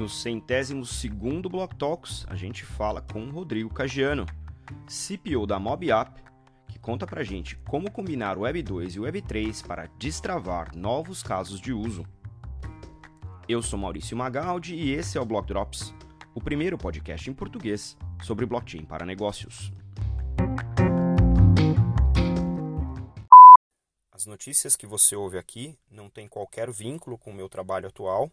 [0.00, 4.24] no centésimo segundo Block Talks, a gente fala com Rodrigo Cagiano,
[4.86, 6.22] CPO da MobApp,
[6.68, 10.74] que conta pra gente como combinar o Web 2 e o Web 3 para destravar
[10.74, 12.06] novos casos de uso.
[13.46, 15.92] Eu sou Maurício Magaldi e esse é o Block Drops,
[16.34, 19.70] o primeiro podcast em português sobre blockchain para negócios.
[24.10, 28.32] As notícias que você ouve aqui não têm qualquer vínculo com o meu trabalho atual,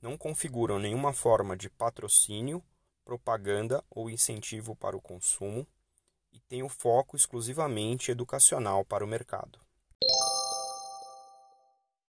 [0.00, 2.62] não configuram nenhuma forma de patrocínio,
[3.04, 5.66] propaganda ou incentivo para o consumo
[6.32, 9.58] e têm o foco exclusivamente educacional para o mercado.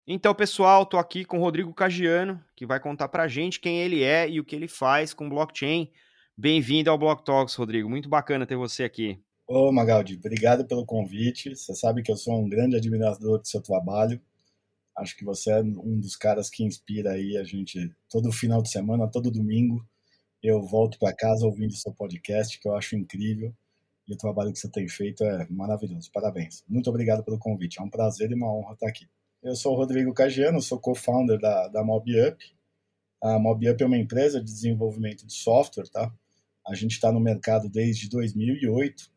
[0.08, 3.80] Então, pessoal, estou aqui com o Rodrigo Cagiano, que vai contar para a gente quem
[3.80, 5.92] ele é e o que ele faz com blockchain.
[6.38, 7.90] Bem-vindo ao Block Talks, Rodrigo.
[7.90, 9.20] Muito bacana ter você aqui.
[9.48, 11.56] Ô Magaldi, obrigado pelo convite.
[11.56, 14.22] Você sabe que eu sou um grande admirador do seu trabalho.
[14.98, 18.70] Acho que você é um dos caras que inspira aí a gente todo final de
[18.70, 19.86] semana, todo domingo.
[20.42, 23.54] Eu volto para casa ouvindo seu podcast, que eu acho incrível.
[24.08, 26.12] E o trabalho que você tem feito é maravilhoso.
[26.12, 26.64] Parabéns.
[26.68, 27.80] Muito obrigado pelo convite.
[27.80, 29.08] É um prazer e uma honra estar aqui.
[29.42, 32.38] Eu sou o Rodrigo Cagiano, sou co-founder da, da MobUp.
[33.22, 36.14] A MobUp é uma empresa de desenvolvimento de software, tá?
[36.68, 39.16] A gente está no mercado desde 2008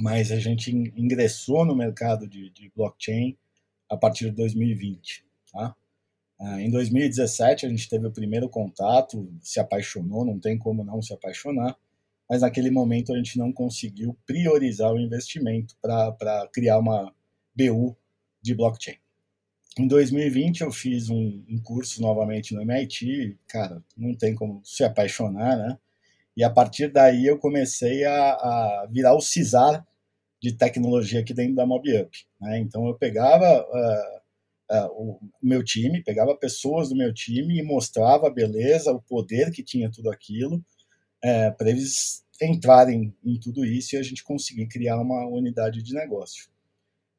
[0.00, 3.36] mas a gente ingressou no mercado de, de blockchain
[3.90, 5.24] a partir de 2020.
[5.52, 5.74] Tá?
[6.40, 11.02] Ah, em 2017 a gente teve o primeiro contato, se apaixonou, não tem como não
[11.02, 11.76] se apaixonar,
[12.28, 17.12] mas naquele momento a gente não conseguiu priorizar o investimento para criar uma
[17.54, 17.96] BU
[18.40, 18.96] de blockchain.
[19.78, 24.82] Em 2020 eu fiz um, um, curso novamente no MIT, cara, não tem como se
[24.82, 25.78] apaixonar, né?
[26.36, 29.86] E a partir daí eu comecei a, a virar o CISAR
[30.40, 32.10] de tecnologia aqui dentro da MobUp.
[32.40, 32.58] Né?
[32.58, 38.28] Então eu pegava uh, uh, o meu time, pegava pessoas do meu time e mostrava
[38.28, 40.64] a beleza, o poder que tinha tudo aquilo, uh,
[41.22, 45.92] é, para eles entrarem em tudo isso e a gente conseguir criar uma unidade de
[45.92, 46.48] negócio.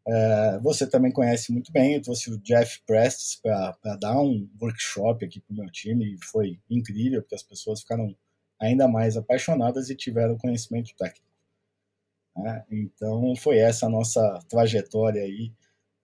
[0.07, 5.23] É, você também conhece muito bem, eu trouxe o Jeff Prestes para dar um workshop
[5.23, 8.15] aqui para o meu time e foi incrível, porque as pessoas ficaram
[8.59, 11.30] ainda mais apaixonadas e tiveram conhecimento técnico.
[12.35, 12.63] Né?
[12.71, 15.51] Então, foi essa a nossa trajetória aí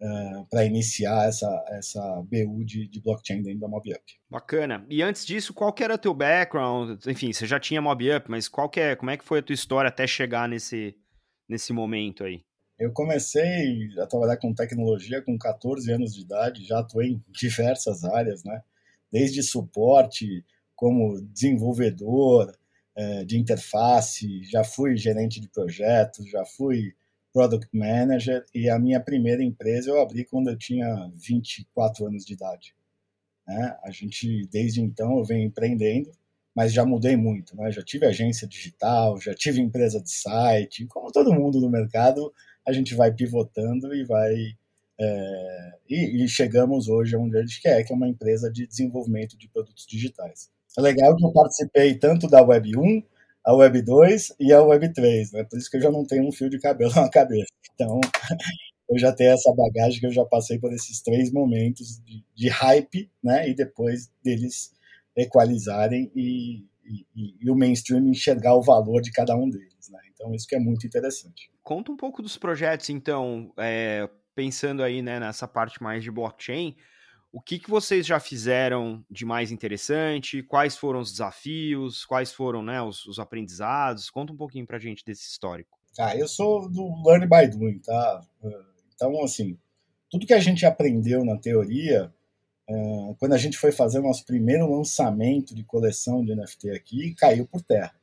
[0.01, 4.01] uh, para iniciar essa, essa BU de, de blockchain dentro da MobUp.
[4.29, 4.85] Bacana.
[4.89, 7.05] E antes disso, qual que era teu background?
[7.07, 9.53] Enfim, você já tinha MobUp, mas qual que é, como é que foi a tua
[9.53, 10.95] história até chegar nesse,
[11.47, 12.41] nesse momento aí?
[12.79, 18.03] Eu comecei a trabalhar com tecnologia com 14 anos de idade, já atuei em diversas
[18.03, 18.61] áreas, né?
[19.11, 20.45] Desde suporte,
[20.75, 22.55] como desenvolvedor, é,
[23.25, 26.95] de interface, já fui gerente de projetos, já fui
[27.31, 32.33] product manager e a minha primeira empresa eu abri quando eu tinha 24 anos de
[32.33, 32.75] idade.
[33.47, 33.77] Né?
[33.83, 36.11] A gente, desde então, eu venho empreendendo,
[36.55, 37.55] mas já mudei muito.
[37.55, 37.71] Né?
[37.71, 42.33] Já tive agência digital, já tive empresa de site, como todo mundo no mercado,
[42.67, 44.33] a gente vai pivotando e vai.
[44.99, 49.37] É, e, e chegamos hoje onde a gente quer, que é uma empresa de desenvolvimento
[49.37, 50.49] de produtos digitais.
[50.77, 53.03] É legal que eu participei tanto da Web 1,
[53.43, 55.43] a Web 2 e a Web 3, né?
[55.43, 57.51] Por isso que eu já não tenho um fio de cabelo na cabeça.
[57.73, 57.99] Então,
[58.89, 62.49] eu já tenho essa bagagem que eu já passei por esses três momentos de, de
[62.49, 63.49] hype, né?
[63.49, 64.71] E depois deles
[65.15, 69.99] equalizarem e, e, e, o mainstream enxergar o valor de cada um deles, né?
[70.13, 71.49] Então, isso que é muito interessante.
[71.63, 76.75] Conta um pouco dos projetos, então, é, pensando aí né, nessa parte mais de blockchain,
[77.31, 80.41] o que, que vocês já fizeram de mais interessante?
[80.43, 82.05] Quais foram os desafios?
[82.05, 84.09] Quais foram né, os, os aprendizados?
[84.09, 85.77] Conta um pouquinho pra gente desse histórico.
[85.99, 88.21] Ah, eu sou do Learn by Doing, tá?
[88.95, 89.57] Então, assim,
[90.09, 92.13] tudo que a gente aprendeu na teoria,
[93.17, 97.47] quando a gente foi fazer o nosso primeiro lançamento de coleção de NFT aqui, caiu
[97.47, 97.95] por terra,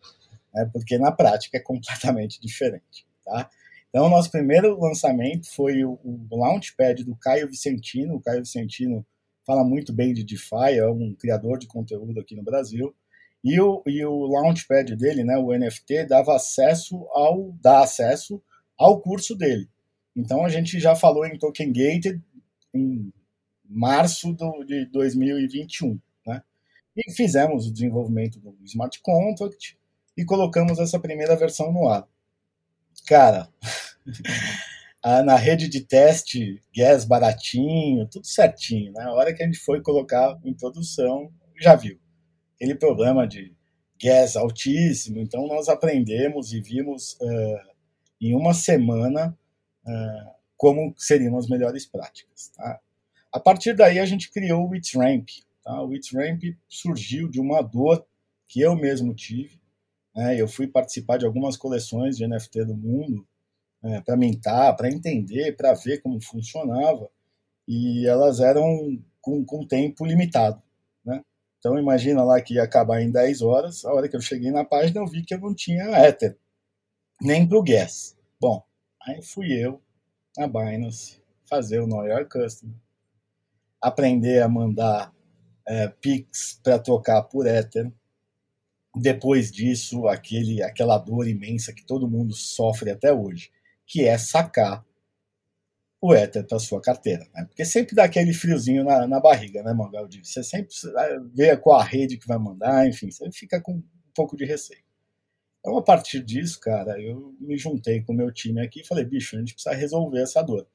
[0.53, 0.69] né?
[0.73, 3.49] porque na prática é completamente diferente, tá?
[3.89, 8.17] Então, o nosso primeiro lançamento foi o, o Launchpad do Caio Vicentino.
[8.17, 9.07] O Caio Vicentino
[9.47, 12.95] fala muito bem de DeFi, é um criador de conteúdo aqui no Brasil.
[13.43, 18.43] E o, e o launchpad dele, né, o NFT, dava acesso ao, dá acesso
[18.79, 19.69] ao curso dele.
[20.17, 22.23] Então a gente já falou em Token Gated
[22.73, 23.13] em
[23.69, 25.99] março do, de 2021.
[26.27, 26.43] Né?
[26.97, 29.77] E fizemos o desenvolvimento do Smart Contract
[30.17, 32.09] e colocamos essa primeira versão no ar.
[33.07, 33.49] Cara,
[35.05, 38.93] na rede de teste, gas baratinho, tudo certinho.
[38.93, 39.11] Na né?
[39.11, 41.31] hora que a gente foi colocar em produção,
[41.61, 41.99] já viu.
[42.55, 43.55] Aquele problema de
[44.03, 45.19] gas altíssimo.
[45.19, 47.75] Então, nós aprendemos e vimos uh,
[48.21, 49.37] em uma semana
[49.87, 52.49] uh, como seriam as melhores práticas.
[52.57, 52.81] Tá?
[53.33, 55.29] A partir daí, a gente criou o WitsRamp,
[55.65, 55.83] Tá?
[55.83, 58.07] O Ramp surgiu de uma dor
[58.47, 59.59] que eu mesmo tive.
[60.15, 60.39] Né?
[60.41, 63.27] Eu fui participar de algumas coleções de NFT do mundo
[63.85, 67.09] é, para mintar, para entender, para ver como funcionava.
[67.69, 70.63] E elas eram com, com tempo limitado.
[71.05, 71.23] Né?
[71.59, 73.85] Então imagina lá que ia acabar em 10 horas.
[73.85, 76.37] A hora que eu cheguei na página, eu vi que eu não tinha Ether,
[77.21, 78.17] nem para o Gas.
[78.41, 78.65] Bom,
[79.03, 79.81] aí fui eu
[80.37, 82.75] na Binance fazer o Know Your Customer,
[83.81, 85.15] aprender a mandar
[85.67, 87.93] é, Pix para trocar por Ether.
[88.97, 93.51] Depois disso, aquele, aquela dor imensa que todo mundo sofre até hoje,
[93.87, 94.85] que é sacar
[96.01, 97.27] o Ether para sua carteira.
[97.33, 97.45] Né?
[97.47, 100.21] Porque sempre dá aquele friozinho na, na barriga, né, Mangaldi?
[100.23, 100.69] Você sempre
[101.33, 103.83] vê qual a rede que vai mandar, enfim, você fica com um
[104.15, 104.85] pouco de receio.
[105.61, 109.03] Então, a partir disso, cara, eu me juntei com o meu time aqui e falei,
[109.03, 110.69] bicho, a gente precisa resolver essa dor.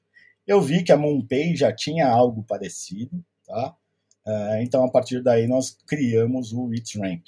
[0.48, 3.78] Eu vi que a MonPay já tinha algo parecido, tá?
[4.26, 7.24] Uh, então, a partir daí, nós criamos o It's Rank.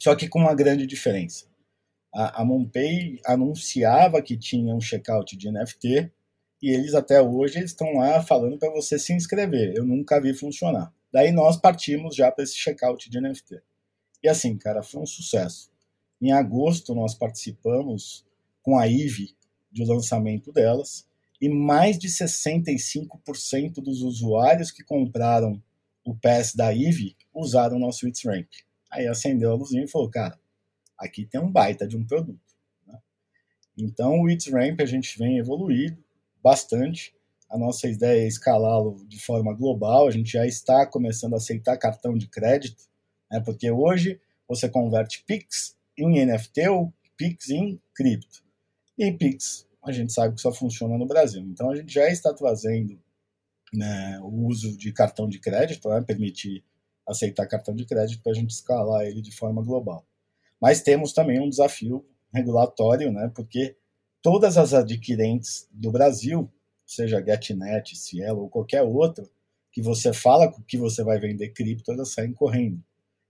[0.00, 1.46] Só que com uma grande diferença.
[2.14, 6.12] A, a MonPay anunciava que tinha um checkout de NFT
[6.62, 9.74] e eles até hoje estão lá falando para você se inscrever.
[9.76, 10.94] Eu nunca vi funcionar.
[11.12, 13.60] Daí nós partimos já para esse checkout de NFT.
[14.22, 15.70] E assim, cara, foi um sucesso.
[16.20, 18.24] Em agosto nós participamos
[18.62, 19.36] com a IVE
[19.70, 21.06] do lançamento delas
[21.40, 25.62] e mais de 65% dos usuários que compraram
[26.04, 28.48] o pass da IVE usaram o nosso It's Rank.
[28.90, 30.38] Aí acendeu a luzinha e falou, cara,
[30.98, 32.40] aqui tem um baita de um produto.
[32.86, 32.98] Né?
[33.76, 36.02] Então o Ramp a gente vem evoluindo
[36.42, 37.14] bastante.
[37.48, 40.08] A nossa ideia é escalá-lo de forma global.
[40.08, 42.84] A gente já está começando a aceitar cartão de crédito,
[43.30, 43.40] né?
[43.40, 48.42] porque hoje você converte Pix em NFT ou Pix em cripto.
[48.98, 51.42] E Pix a gente sabe que só funciona no Brasil.
[51.42, 52.98] Então a gente já está trazendo
[53.72, 56.64] né, o uso de cartão de crédito, né, permitir
[57.06, 60.06] aceitar cartão de crédito para a gente escalar ele de forma global.
[60.64, 62.02] Mas temos também um desafio
[62.32, 63.76] regulatório, né, porque
[64.22, 66.50] todas as adquirentes do Brasil,
[66.86, 69.30] seja GetNet, Cielo ou qualquer outro,
[69.70, 72.82] que você fala que você vai vender cripto, elas saem correndo.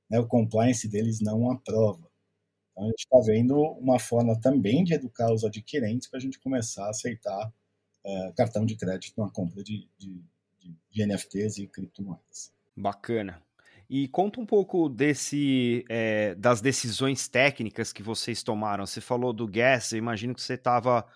[0.09, 2.09] Né, o compliance deles não aprova.
[2.71, 6.39] Então, a gente está vendo uma forma também de educar os adquirentes para a gente
[6.39, 7.53] começar a aceitar
[8.05, 10.23] é, cartão de crédito na compra de, de,
[10.61, 12.53] de, de NFTs e criptomoedas.
[12.77, 13.43] Bacana.
[13.89, 18.87] E conta um pouco desse é, das decisões técnicas que vocês tomaram.
[18.87, 21.07] Você falou do gas, eu imagino que você estava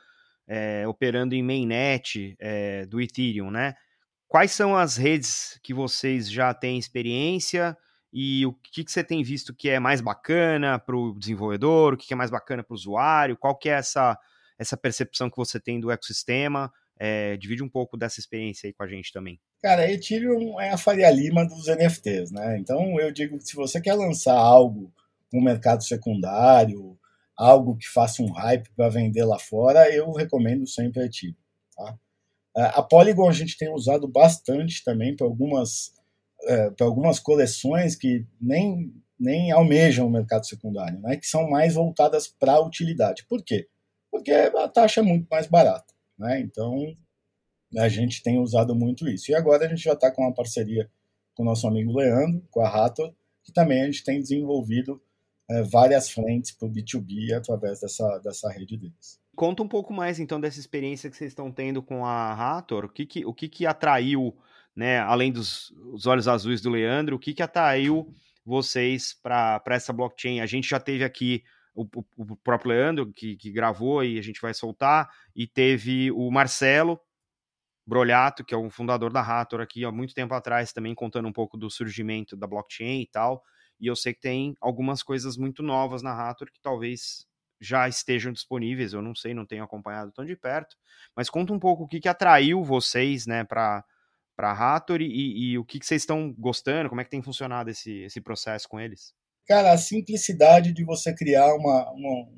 [0.47, 3.75] é, operando em mainnet é, do Ethereum, né?
[4.27, 7.77] Quais são as redes que vocês já têm experiência?
[8.13, 11.97] e o que, que você tem visto que é mais bacana para o desenvolvedor, o
[11.97, 14.19] que, que é mais bacana para o usuário, qual que é essa,
[14.59, 18.83] essa percepção que você tem do ecossistema, é, divide um pouco dessa experiência aí com
[18.83, 19.39] a gente também.
[19.63, 22.59] Cara, Ethereum é a Faria Lima dos NFTs, né?
[22.59, 24.93] Então eu digo que se você quer lançar algo
[25.33, 26.99] no mercado secundário,
[27.37, 31.35] algo que faça um hype para vender lá fora, eu recomendo sempre a Ethereum.
[31.77, 31.99] Tá?
[32.57, 35.93] A Polygon a gente tem usado bastante também para algumas
[36.45, 41.75] é, para algumas coleções que nem, nem almejam o mercado secundário, né, que são mais
[41.75, 43.25] voltadas para a utilidade.
[43.29, 43.69] Por quê?
[44.11, 45.93] Porque a taxa é muito mais barata.
[46.19, 46.41] Né?
[46.41, 46.75] Então,
[47.77, 49.31] a gente tem usado muito isso.
[49.31, 50.91] E agora a gente já está com uma parceria
[51.35, 53.15] com o nosso amigo Leandro, com a Rator,
[53.45, 55.01] que também a gente tem desenvolvido
[55.49, 59.21] é, várias frentes para o B2B através dessa, dessa rede deles.
[59.37, 62.87] Conta um pouco mais então dessa experiência que vocês estão tendo com a Rator.
[62.87, 64.37] O que, que, o que, que atraiu
[64.79, 65.73] né, além dos
[66.07, 68.15] olhos azuis do Leandro, o que, que atraiu
[68.47, 70.41] vocês para essa blockchain?
[70.41, 71.43] A gente já teve aqui
[71.83, 76.31] o, o, próprio Leandro, que, que, gravou e a gente vai soltar, e teve o
[76.31, 77.01] Marcelo
[77.87, 81.33] Brolhato, que é o fundador da Rator aqui há muito tempo atrás, também contando um
[81.33, 83.43] pouco do surgimento da blockchain e tal.
[83.81, 87.27] E eu sei que tem algumas coisas muito novas na Rator que talvez
[87.61, 90.77] já estejam disponíveis, eu não sei, não tenho acompanhado tão de perto,
[91.17, 93.85] mas conta um pouco o que, que atraiu vocês, né, para
[94.37, 97.21] para a Rator e, e, o que, que vocês estão gostando, como é que tem
[97.21, 99.13] funcionado esse, esse processo com eles?
[99.49, 102.29] Cara, a simplicidade de você criar uma, uma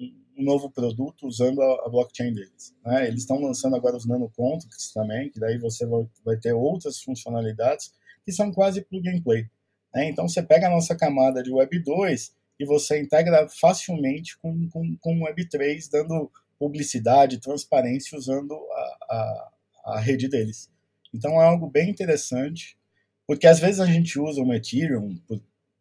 [0.41, 2.75] um novo produto usando a, blockchain deles.
[2.85, 3.09] Né?
[3.09, 5.87] Eles estão lançando agora os nanocontracts também, que daí você
[6.25, 7.93] vai, ter outras funcionalidades
[8.25, 9.47] que são quase plug and play.
[9.95, 10.09] Né?
[10.09, 14.97] Então você pega a nossa camada de Web 2 e você integra facilmente com, com,
[15.01, 19.53] com Web 3, dando publicidade, transparência usando a, a,
[19.85, 20.71] a rede deles.
[21.13, 22.79] Então é algo bem interessante,
[23.27, 25.19] porque às vezes a gente usa uma Ethereum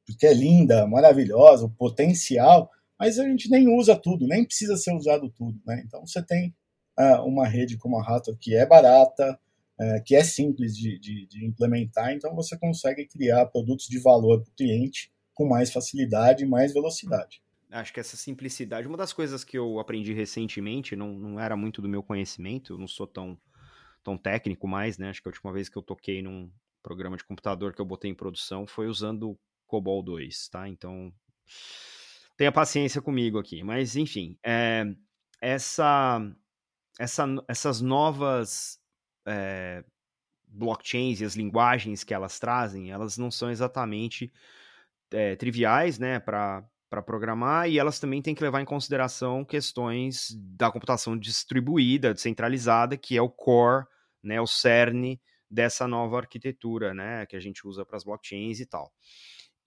[0.10, 4.94] porque é linda, maravilhosa, o potencial, mas a gente nem usa tudo, nem precisa ser
[4.94, 5.60] usado tudo.
[5.66, 5.84] Né?
[5.86, 6.54] Então você tem
[7.00, 9.40] uh, uma rede como a Rato que é barata,
[9.80, 14.42] é, que é simples de, de, de, implementar, então você consegue criar produtos de valor
[14.42, 17.42] para o cliente com mais facilidade e mais velocidade.
[17.72, 21.82] Acho que essa simplicidade, uma das coisas que eu aprendi recentemente, não, não era muito
[21.82, 23.38] do meu conhecimento, eu não sou tão,
[24.04, 25.10] tão técnico mais, né?
[25.10, 26.52] Acho que a última vez que eu toquei num
[26.84, 29.40] programa de computador que eu botei em produção foi usando
[29.70, 30.68] COBOL 2, tá?
[30.68, 31.14] Então,
[32.36, 33.64] tenha paciência comigo aqui.
[33.64, 34.84] Mas, enfim, é,
[35.40, 36.20] essa,
[37.00, 38.80] essa, essas novas
[39.28, 39.84] é,
[40.48, 44.34] blockchains e as linguagens que elas trazem, elas não são exatamente
[45.12, 46.68] é, triviais, né, para
[47.06, 53.16] programar, e elas também têm que levar em consideração questões da computação distribuída, descentralizada, que
[53.16, 53.86] é o core,
[54.24, 58.66] né, o cerne dessa nova arquitetura, né, que a gente usa para as blockchains e
[58.66, 58.92] tal.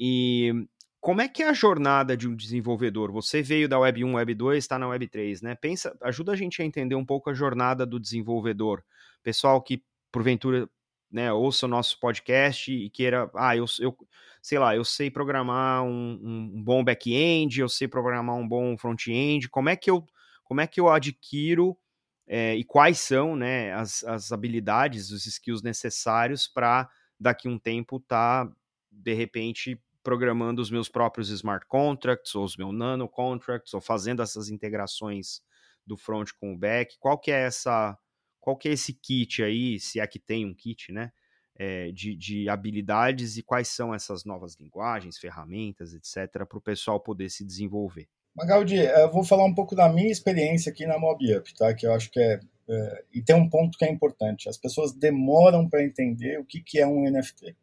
[0.04, 0.66] E
[1.00, 3.12] como é que é a jornada de um desenvolvedor?
[3.12, 5.54] Você veio da Web 1, Web 2, está na Web 3, né?
[5.54, 8.82] Pensa, ajuda a gente a entender um pouco a jornada do desenvolvedor.
[9.22, 9.80] Pessoal que
[10.10, 10.68] porventura,
[11.08, 13.96] né, ouça o nosso podcast e queira, ah, eu, eu
[14.42, 19.48] sei lá, eu sei programar um, um bom back-end, eu sei programar um bom front-end.
[19.50, 20.04] Como é que eu,
[20.42, 21.78] como é que eu adquiro
[22.26, 26.90] é, e quais são, né, as, as habilidades, os skills necessários para
[27.20, 28.52] daqui um tempo estar tá,
[28.90, 34.22] de repente programando os meus próprios smart contracts ou os meus nano contracts ou fazendo
[34.22, 35.40] essas integrações
[35.86, 36.96] do front com o back.
[36.98, 37.96] Qual que é essa,
[38.40, 41.12] qual que é esse kit aí, se é que tem um kit, né?
[41.54, 46.98] É, de, de habilidades e quais são essas novas linguagens, ferramentas, etc., para o pessoal
[46.98, 48.08] poder se desenvolver.
[48.34, 51.74] Magaldi, eu vou falar um pouco da minha experiência aqui na MobUp, tá?
[51.74, 54.48] Que eu acho que é, é e tem um ponto que é importante.
[54.48, 57.54] As pessoas demoram para entender o que, que é um NFT.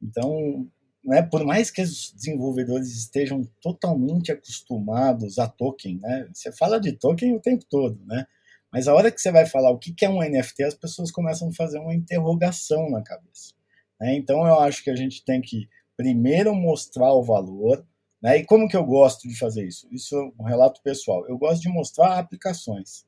[0.00, 0.70] Então,
[1.08, 6.92] né, por mais que os desenvolvedores estejam totalmente acostumados a token, né, você fala de
[6.92, 8.26] token o tempo todo, né,
[8.70, 11.48] mas a hora que você vai falar o que é um NFT, as pessoas começam
[11.48, 13.54] a fazer uma interrogação na cabeça.
[13.98, 14.14] Né?
[14.14, 17.84] Então eu acho que a gente tem que primeiro mostrar o valor,
[18.22, 18.38] né?
[18.38, 19.88] E como que eu gosto de fazer isso?
[19.90, 21.26] Isso é um relato pessoal.
[21.28, 23.04] Eu gosto de mostrar aplicações.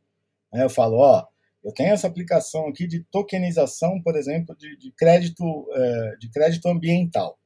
[0.53, 0.65] Né?
[0.65, 1.27] Eu falo, ó,
[1.65, 6.67] eu tenho essa aplicação aqui de tokenização, por exemplo, de, de crédito, é, de crédito
[6.67, 7.39] ambiental.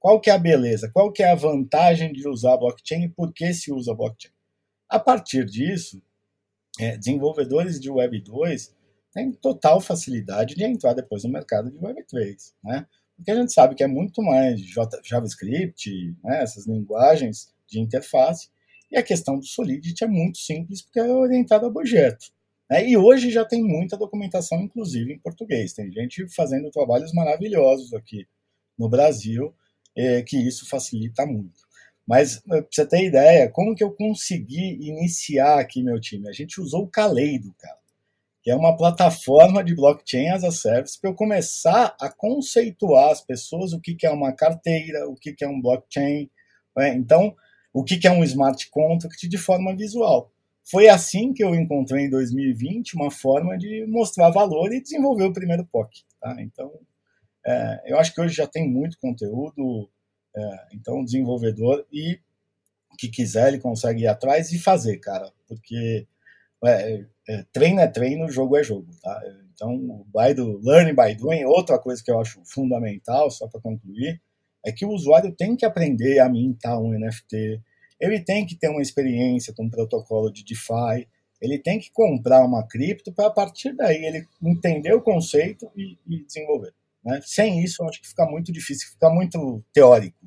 [0.00, 0.90] Qual que é a beleza?
[0.90, 4.32] Qual que é a vantagem de usar blockchain e por que se usa blockchain?
[4.88, 6.02] A partir disso,
[6.80, 8.74] é, desenvolvedores de Web 2
[9.12, 12.86] têm total facilidade de entrar depois no mercado de Web 3, né?
[13.14, 14.58] Porque a gente sabe que é muito mais
[15.04, 18.48] JavaScript, né, essas linguagens de interface,
[18.90, 22.32] e a questão do Solidity é muito simples porque é orientado a objeto.
[22.70, 22.88] Né?
[22.88, 25.74] E hoje já tem muita documentação, inclusive em português.
[25.74, 28.26] Tem gente fazendo trabalhos maravilhosos aqui
[28.78, 29.54] no Brasil
[29.96, 31.60] é, que isso facilita muito.
[32.06, 36.28] Mas, eh, para você ter ideia, como que eu consegui iniciar aqui meu time?
[36.28, 37.78] A gente usou o Kaleido, cara,
[38.42, 43.20] que é uma plataforma de blockchain as a service para eu começar a conceituar as
[43.20, 46.28] pessoas o que, que é uma carteira, o que, que é um blockchain,
[46.76, 46.94] né?
[46.94, 47.32] então,
[47.72, 50.32] o que, que é um smart contract de forma visual.
[50.68, 55.32] Foi assim que eu encontrei em 2020 uma forma de mostrar valor e desenvolver o
[55.32, 56.02] primeiro POC.
[56.20, 56.36] Tá?
[56.40, 56.72] Então,
[57.46, 59.90] é, eu acho que hoje já tem muito conteúdo,
[60.36, 62.20] é, então o desenvolvedor e
[62.98, 66.06] que quiser ele consegue ir atrás e fazer, cara, porque
[66.64, 69.20] é, é, treino é treino, jogo é jogo, tá?
[69.54, 74.20] Então, by do learning by doing, outra coisa que eu acho fundamental, só para concluir,
[74.64, 77.60] é que o usuário tem que aprender a mintar um NFT,
[77.98, 81.08] ele tem que ter uma experiência com um protocolo de DeFi,
[81.40, 85.96] ele tem que comprar uma cripto para a partir daí ele entender o conceito e,
[86.06, 86.74] e desenvolver.
[87.04, 87.20] Né?
[87.22, 90.18] Sem isso, eu acho que fica muito difícil, fica muito teórico.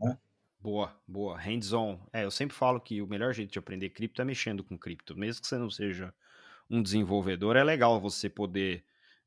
[0.00, 0.18] Né?
[0.60, 1.38] Boa, boa.
[1.38, 1.98] Hands-on.
[2.12, 5.16] É, eu sempre falo que o melhor jeito de aprender cripto é mexendo com cripto.
[5.16, 6.12] Mesmo que você não seja
[6.68, 8.84] um desenvolvedor, é legal você poder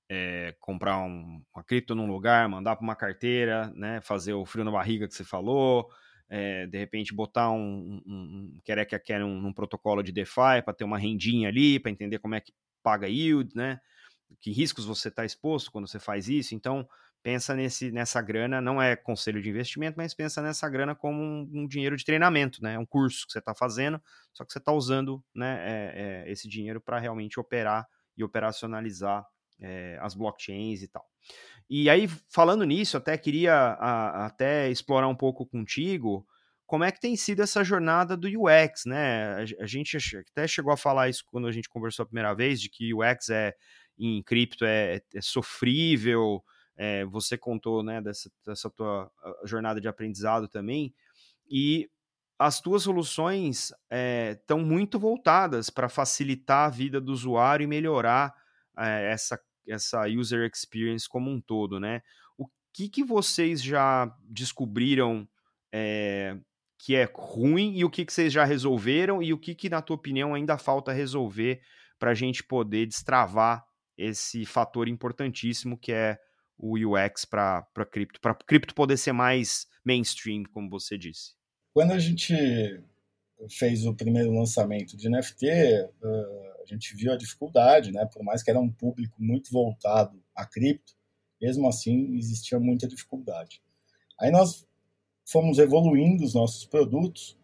[0.09, 4.63] é, comprar um, uma cripto num lugar, mandar para uma carteira, né, fazer o frio
[4.63, 5.89] na barriga que você falou,
[6.29, 8.13] é, de repente botar um, um,
[8.55, 11.91] um quer que quer um, um protocolo de DeFi para ter uma rendinha ali, para
[11.91, 12.53] entender como é que
[12.83, 13.79] paga yield, né?
[14.39, 16.55] Que riscos você está exposto quando você faz isso.
[16.55, 16.87] Então,
[17.23, 21.49] pensa nesse, nessa grana, não é conselho de investimento, mas pensa nessa grana como um,
[21.53, 22.77] um dinheiro de treinamento, né?
[22.79, 24.01] Um curso que você está fazendo,
[24.33, 29.25] só que você está usando né, é, é, esse dinheiro para realmente operar e operacionalizar
[29.59, 31.05] é, as blockchains e tal.
[31.69, 36.25] E aí, falando nisso, até queria a, até explorar um pouco contigo
[36.65, 39.35] como é que tem sido essa jornada do UX, né?
[39.35, 39.97] A, a gente
[40.31, 43.29] até chegou a falar isso quando a gente conversou a primeira vez, de que UX
[43.29, 43.53] é
[43.97, 46.43] em cripto é, é sofrível.
[46.75, 49.11] É, você contou né, dessa, dessa tua
[49.43, 50.93] jornada de aprendizado também.
[51.49, 51.89] E
[52.39, 53.73] as tuas soluções
[54.35, 58.33] estão é, muito voltadas para facilitar a vida do usuário e melhorar
[58.77, 62.03] é, essa, essa user experience como um todo, né?
[62.37, 65.27] O que, que vocês já descobriram
[65.73, 66.37] é,
[66.77, 69.81] que é ruim e o que, que vocês já resolveram e o que, que, na
[69.81, 71.61] tua opinião, ainda falta resolver
[71.97, 73.65] para a gente poder destravar
[73.97, 76.19] esse fator importantíssimo que é
[76.57, 81.35] o UX para cripto, para cripto poder ser mais mainstream, como você disse?
[81.73, 82.33] Quando a gente
[83.51, 88.05] fez o primeiro lançamento de NFT, a gente viu a dificuldade, né?
[88.11, 90.93] Por mais que era um público muito voltado a cripto,
[91.39, 93.61] mesmo assim existia muita dificuldade.
[94.19, 94.67] Aí nós
[95.23, 97.37] fomos evoluindo os nossos produtos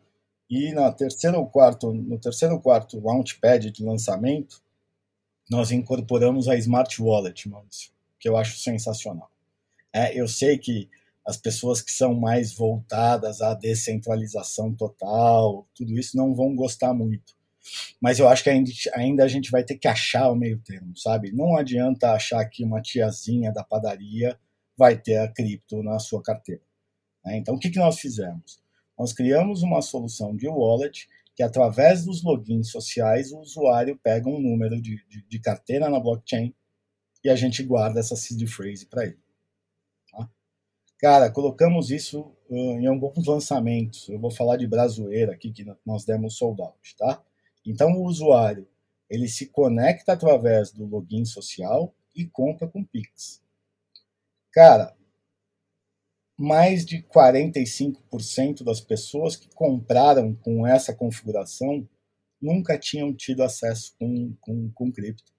[0.49, 4.62] e na terceira ou quarto, no terceiro ou quarto launchpad de lançamento,
[5.49, 9.29] nós incorporamos a Smart Wallet, Maurício, que eu acho sensacional.
[9.91, 10.89] É, eu sei que
[11.25, 17.33] as pessoas que são mais voltadas à descentralização total, tudo isso não vão gostar muito.
[18.01, 18.49] Mas eu acho que
[18.93, 21.31] ainda, a gente vai ter que achar o meio termo, sabe?
[21.31, 24.37] Não adianta achar que uma tiazinha da padaria
[24.77, 26.61] vai ter a cripto na sua carteira.
[27.23, 27.37] Né?
[27.37, 28.59] Então, o que, que nós fizemos?
[28.99, 34.39] Nós criamos uma solução de wallet que, através dos logins sociais, o usuário pega um
[34.39, 36.53] número de, de, de carteira na blockchain
[37.23, 39.23] e a gente guarda essa seed phrase para ele.
[41.03, 44.07] Cara, colocamos isso uh, em alguns lançamentos.
[44.07, 47.21] Eu vou falar de Brazueira aqui, que nós demos sold out, tá?
[47.65, 48.65] Então, o usuário,
[49.09, 53.41] ele se conecta através do login social e compra com Pix.
[54.49, 54.95] Cara,
[56.43, 61.87] mais de 45% das pessoas que compraram com essa configuração
[62.41, 65.31] nunca tinham tido acesso com, com, com cripto.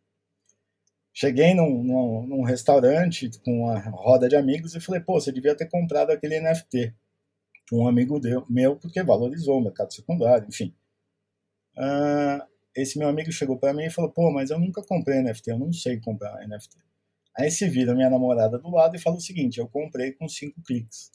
[1.13, 5.55] Cheguei num, num, num, restaurante com uma roda de amigos e falei, pô, você devia
[5.55, 6.95] ter comprado aquele NFT.
[7.71, 8.19] Um amigo
[8.49, 10.75] meu, porque valorizou o mercado secundário, enfim.
[11.77, 12.43] Uh,
[12.75, 15.59] esse meu amigo chegou para mim e falou, pô, mas eu nunca comprei NFT, eu
[15.59, 16.79] não sei comprar NFT.
[17.37, 20.61] Aí se vira minha namorada do lado e fala o seguinte, eu comprei com cinco
[20.63, 21.11] cliques.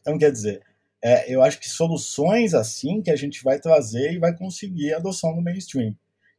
[0.00, 0.62] Então, quer dizer,
[1.02, 5.34] é, eu acho que soluções assim que a gente vai trazer e vai conseguir adoção
[5.34, 5.96] no mainstream.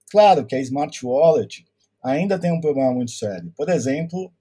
[0.09, 1.65] Claro que a Smart Wallet
[2.01, 3.51] ainda tem um problema muito sério.
[3.57, 4.31] Por exemplo,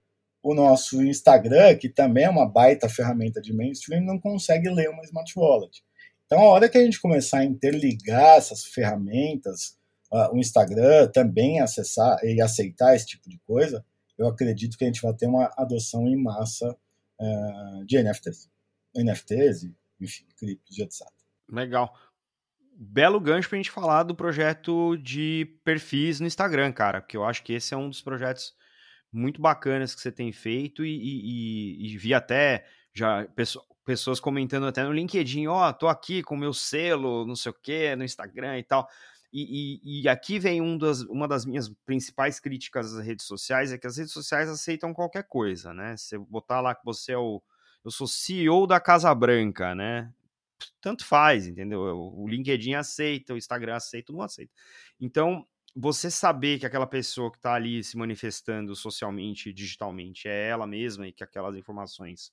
[0.41, 5.03] o nosso Instagram, que também é uma baita ferramenta de mainstream, não consegue ler uma
[5.03, 5.83] Smart Wallet.
[6.25, 9.77] Então, a hora que a gente começar a interligar essas ferramentas,
[10.11, 13.85] uh, o Instagram também acessar e aceitar esse tipo de coisa,
[14.17, 16.77] eu acredito que a gente vai ter uma adoção em massa
[17.19, 18.49] uh, de NFTs.
[18.95, 21.07] NFTs, enfim, criptos e etc.
[21.49, 21.93] Legal
[22.75, 27.43] belo gancho pra gente falar do projeto de perfis no Instagram, cara, porque eu acho
[27.43, 28.53] que esse é um dos projetos
[29.11, 33.27] muito bacanas que você tem feito e, e, e vi até já
[33.85, 37.55] pessoas comentando até no LinkedIn, ó, oh, tô aqui com meu selo, não sei o
[37.55, 38.87] que, no Instagram e tal.
[39.35, 43.71] E, e, e, aqui vem um das, uma das minhas principais críticas às redes sociais,
[43.71, 45.97] é que as redes sociais aceitam qualquer coisa, né?
[45.97, 47.41] Você botar lá que você é o.
[47.83, 50.13] Eu sou CEO da Casa Branca, né?
[50.81, 51.81] tanto faz, entendeu?
[51.81, 54.51] O LinkedIn aceita, o Instagram aceita, não aceita.
[54.99, 60.67] Então, você saber que aquela pessoa que está ali se manifestando socialmente, digitalmente, é ela
[60.67, 62.31] mesma e que aquelas informações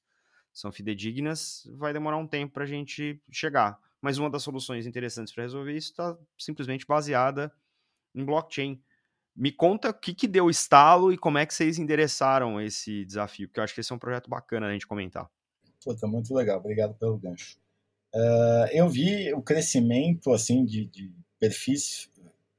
[0.53, 3.79] são fidedignas, vai demorar um tempo para a gente chegar.
[4.03, 7.53] Mas uma das soluções interessantes para resolver isso está simplesmente baseada
[8.15, 8.83] em blockchain.
[9.37, 13.49] Me conta o que, que deu estalo e como é que vocês endereçaram esse desafio,
[13.49, 15.31] porque eu acho que esse é um projeto bacana a gente comentar.
[15.83, 16.59] Puta, muito legal.
[16.59, 17.59] Obrigado pelo gancho.
[18.15, 22.11] Uh, eu vi o crescimento assim de, de, perfis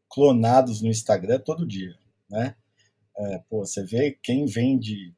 [0.09, 1.93] clonados no Instagram todo dia,
[2.29, 2.55] né?
[3.17, 5.13] Uh, pô, você vê quem vende,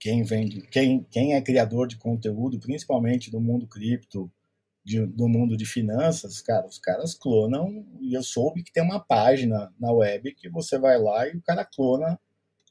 [0.00, 4.30] quem vende, quem, quem é criador de conteúdo, principalmente do mundo cripto,
[4.86, 9.00] de, do mundo de finanças, cara, os caras clonam e eu soube que tem uma
[9.00, 12.16] página na web que você vai lá e o cara clona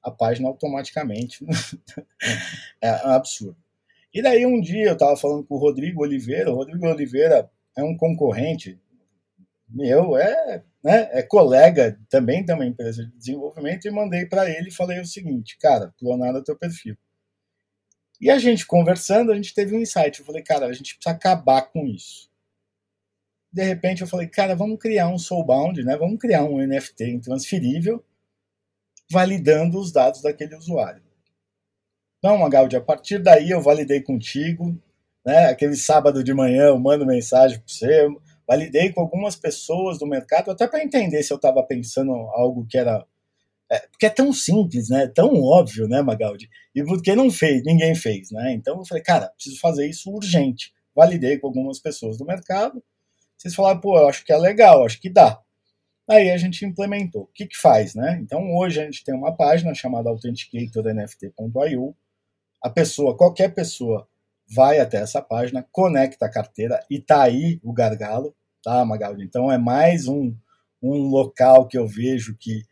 [0.02, 1.46] a página automaticamente.
[2.82, 3.58] é um absurdo.
[4.14, 7.84] E daí um dia eu estava falando com o Rodrigo Oliveira, o Rodrigo Oliveira é
[7.84, 8.80] um concorrente
[9.68, 14.70] meu, é, né, é colega também de uma empresa de desenvolvimento, e mandei para ele
[14.70, 16.96] e falei o seguinte, cara, clonaram teu perfil.
[18.20, 20.20] E a gente conversando, a gente teve um insight.
[20.20, 22.30] Eu falei, cara, a gente precisa acabar com isso.
[23.52, 25.96] De repente eu falei, cara, vamos criar um soulbound, né?
[25.98, 28.04] Vamos criar um NFT intransferível,
[29.10, 31.02] validando os dados daquele usuário.
[32.22, 34.78] Não, Magaldi, a partir daí eu validei contigo,
[35.26, 35.48] né?
[35.48, 38.08] Aquele sábado de manhã eu mando mensagem para você,
[38.48, 42.78] validei com algumas pessoas do mercado, até para entender se eu estava pensando algo que
[42.78, 43.06] era.
[43.72, 45.08] É, porque é tão simples, né?
[45.08, 46.50] Tão óbvio, né, Magaldi?
[46.74, 48.54] E porque não fez, ninguém fez, né?
[48.54, 50.74] Então eu falei, cara, preciso fazer isso urgente.
[50.96, 52.84] Validei com algumas pessoas do mercado.
[53.38, 55.40] Vocês falaram, pô, eu acho que é legal, acho que dá.
[56.08, 57.24] Aí a gente implementou.
[57.24, 58.20] O que, que faz, né?
[58.22, 61.96] Então hoje a gente tem uma página chamada authenticatornft.io.
[62.62, 64.08] A pessoa, qualquer pessoa,
[64.48, 69.24] vai até essa página, conecta a carteira e tá aí o gargalo, tá, Magalhães?
[69.24, 70.36] Então é mais um,
[70.82, 72.64] um local que eu vejo que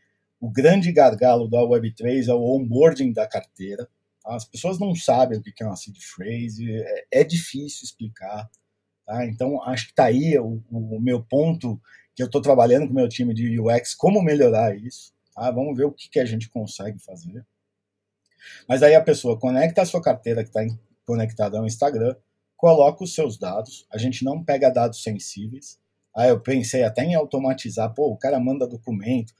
[0.44, 3.88] o grande gargalo da Web3 é o onboarding da carteira.
[4.22, 4.36] Tá?
[4.36, 8.52] As pessoas não sabem o que é uma seed phrase, é, é difícil explicar.
[9.06, 9.26] Tá?
[9.26, 11.82] Então acho que está aí o, o meu ponto
[12.14, 15.14] que eu estou trabalhando com o meu time de UX, como melhorar isso.
[15.34, 15.50] Tá?
[15.50, 17.46] Vamos ver o que, que a gente consegue fazer.
[18.68, 20.60] Mas aí a pessoa conecta a sua carteira que está
[21.06, 22.18] conectada ao Instagram,
[22.58, 25.80] coloca os seus dados, a gente não pega dados sensíveis.
[26.14, 29.34] Aí eu pensei até em automatizar, pô, o cara manda documento.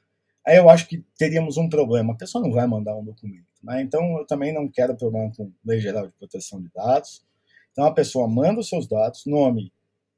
[0.46, 3.46] Aí eu acho que teríamos um problema, a pessoa não vai mandar um documento.
[3.64, 3.82] Né?
[3.82, 7.26] Então eu também não quero problema com Lei Geral de Proteção de Dados.
[7.72, 9.72] Então a pessoa manda os seus dados, nome,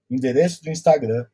[0.10, 1.26] endereço do Instagram,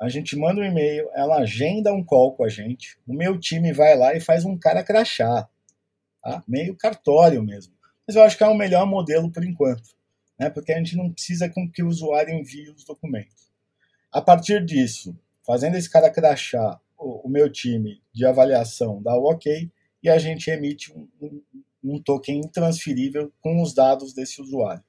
[0.00, 3.72] a gente manda um e-mail, ela agenda um call com a gente, o meu time
[3.72, 5.48] vai lá e faz um cara crachá,
[6.22, 6.44] tá?
[6.46, 7.72] meio cartório mesmo.
[8.06, 9.96] Mas eu acho que é o melhor modelo por enquanto,
[10.38, 10.50] né?
[10.50, 13.50] porque a gente não precisa com que o usuário envie os documentos.
[14.12, 15.16] A partir disso,
[15.46, 19.70] fazendo esse cara crachá, o, meu time de avaliação dá o ok
[20.02, 21.42] e a gente emite um, um,
[21.82, 24.84] um token intransferível com os dados desse usuário,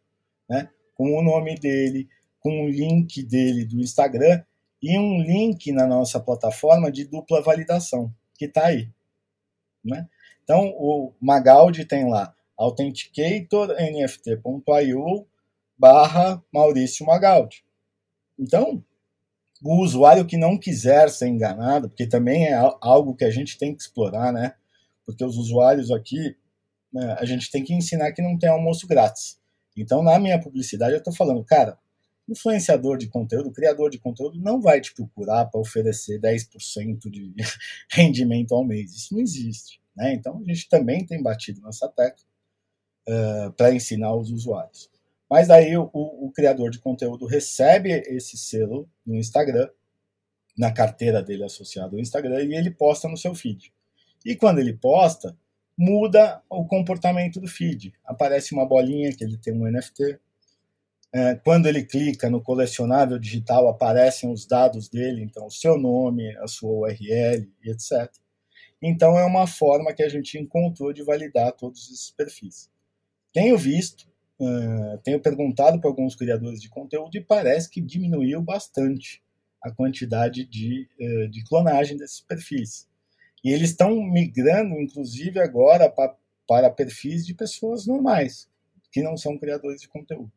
[0.49, 0.69] né?
[0.93, 2.07] com o nome dele,
[2.39, 4.43] com o link dele do Instagram
[4.81, 8.89] e um link na nossa plataforma de dupla validação, que está aí.
[9.83, 10.07] Né?
[10.43, 15.27] Então, o Magaldi tem lá authenticatornft.io
[15.77, 17.65] barra Maurício Magaldi.
[18.39, 18.81] Então,
[19.65, 23.73] o usuário que não quiser ser enganado, porque também é algo que a gente tem
[23.73, 24.53] que explorar, né?
[25.03, 26.35] Porque os usuários aqui,
[26.93, 29.39] né, a gente tem que ensinar que não tem almoço grátis.
[29.75, 31.79] Então, na minha publicidade, eu estou falando, cara,
[32.29, 37.33] influenciador de conteúdo, criador de conteúdo, não vai te procurar para oferecer 10% de
[37.89, 38.93] rendimento ao mês.
[38.93, 39.81] Isso não existe.
[39.95, 40.13] Né?
[40.13, 42.23] Então, a gente também tem batido nessa tecla
[43.09, 44.91] uh, para ensinar os usuários.
[45.35, 49.67] Mas aí o, o, criador de conteúdo recebe esse selo no Instagram,
[50.57, 53.73] na carteira dele associada ao Instagram, e ele posta no seu feed.
[54.25, 55.37] E quando ele posta,
[55.77, 57.93] muda o comportamento do feed.
[58.05, 60.17] Aparece uma bolinha que ele tem um NFT,
[61.11, 66.33] é, quando ele clica no colecionável digital, aparecem os dados dele, então o seu nome,
[66.37, 68.09] a sua URL etc.
[68.81, 72.71] Então é uma forma que a gente encontrou de validar todos esses perfis.
[73.33, 79.23] Tenho visto, uh, tenho perguntado para alguns criadores de conteúdo e parece que diminuiu bastante
[79.61, 82.87] a quantidade de, uh, de clonagem desses perfis.
[83.43, 86.15] E eles estão migrando, inclusive, agora pra,
[86.47, 88.49] para perfis de pessoas normais,
[88.91, 90.31] que não são criadores de conteúdo.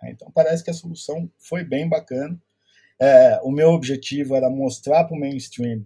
[0.00, 0.10] Né?
[0.12, 2.40] Então parece que a solução foi bem bacana.
[3.00, 5.84] É, o meu objetivo era mostrar para o mainstream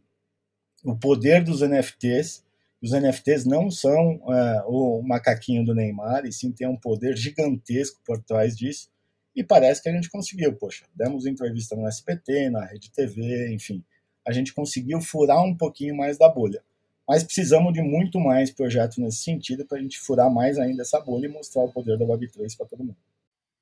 [0.84, 2.44] o poder dos NFTs.
[2.82, 8.00] Os NFTs não são é, o macaquinho do Neymar, e sim tem um poder gigantesco
[8.04, 8.88] por trás disso.
[9.34, 10.54] E parece que a gente conseguiu.
[10.54, 13.84] Poxa, demos entrevista no SBT, na Rede TV, enfim.
[14.26, 16.62] A gente conseguiu furar um pouquinho mais da bolha.
[17.08, 21.00] Mas precisamos de muito mais projetos nesse sentido para a gente furar mais ainda essa
[21.00, 22.96] bolha e mostrar o poder da Web3 para todo mundo.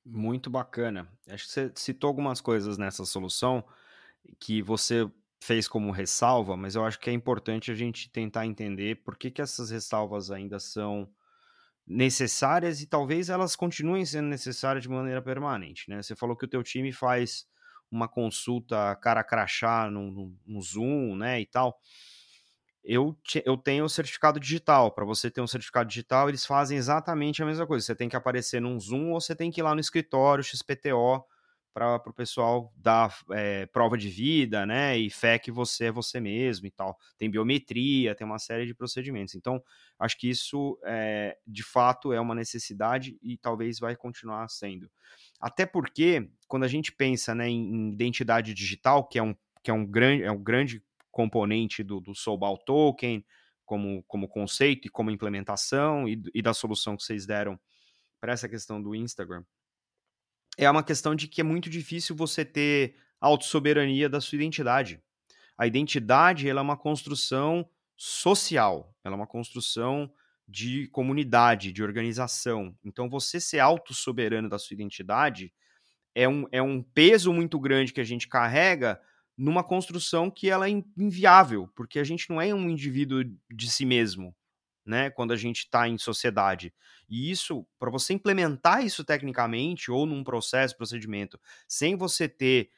[0.05, 1.07] Muito bacana.
[1.27, 3.63] Acho que você citou algumas coisas nessa solução
[4.39, 9.03] que você fez como ressalva, mas eu acho que é importante a gente tentar entender
[9.03, 11.09] por que, que essas ressalvas ainda são
[11.85, 15.89] necessárias e talvez elas continuem sendo necessárias de maneira permanente.
[15.89, 16.01] Né?
[16.01, 17.45] Você falou que o teu time faz
[17.89, 21.79] uma consulta cara crachá no, no, no Zoom né, e tal
[22.87, 24.91] eu, te, eu tenho o certificado digital.
[24.91, 27.85] Para você ter um certificado digital, eles fazem exatamente a mesma coisa.
[27.85, 31.23] Você tem que aparecer num Zoom ou você tem que ir lá no escritório XPTO
[31.77, 34.97] para o pessoal dar é, prova de vida, né?
[34.97, 36.97] E fé que você é você mesmo e tal.
[37.19, 39.35] Tem biometria, tem uma série de procedimentos.
[39.35, 39.61] Então,
[39.99, 44.89] acho que isso é, de fato é uma necessidade e talvez vai continuar sendo.
[45.39, 49.73] Até porque, quando a gente pensa né, em, identidade digital, que é um, que é
[49.73, 53.23] um grande, é um grande componente do, do Soulball Token
[53.65, 57.59] como, como conceito e como implementação e, e da solução que vocês deram
[58.19, 59.43] para essa questão do Instagram,
[60.57, 64.99] é uma questão de que é muito difícil você ter autossoberania da sua identidade.
[65.57, 70.11] A identidade ela é uma construção social, ela é uma construção
[70.47, 72.75] de comunidade, de organização.
[72.83, 75.53] Então, você ser autossoberano da sua identidade
[76.15, 78.99] é um, é um peso muito grande que a gente carrega
[79.37, 83.85] numa construção que ela é inviável, porque a gente não é um indivíduo de si
[83.85, 84.35] mesmo,
[84.87, 85.09] né?
[85.09, 86.73] Quando a gente está em sociedade.
[87.09, 92.71] E isso, para você implementar isso tecnicamente ou num processo, procedimento, sem você ter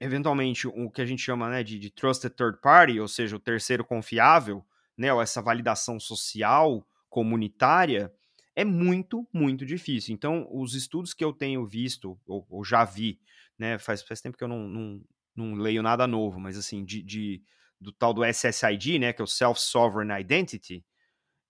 [0.00, 3.40] eventualmente o que a gente chama né, de, de trusted third party, ou seja, o
[3.40, 4.64] terceiro confiável,
[4.96, 8.12] né, ou essa validação social comunitária,
[8.56, 10.14] é muito, muito difícil.
[10.14, 13.20] Então, os estudos que eu tenho visto, ou, ou já vi,
[13.58, 15.02] né, faz, faz tempo que eu não, não,
[15.36, 17.42] não leio nada novo, mas assim, de, de,
[17.78, 20.84] do tal do SSID, né, que é o Self-Sovereign Identity,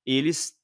[0.04, 0.56] eles,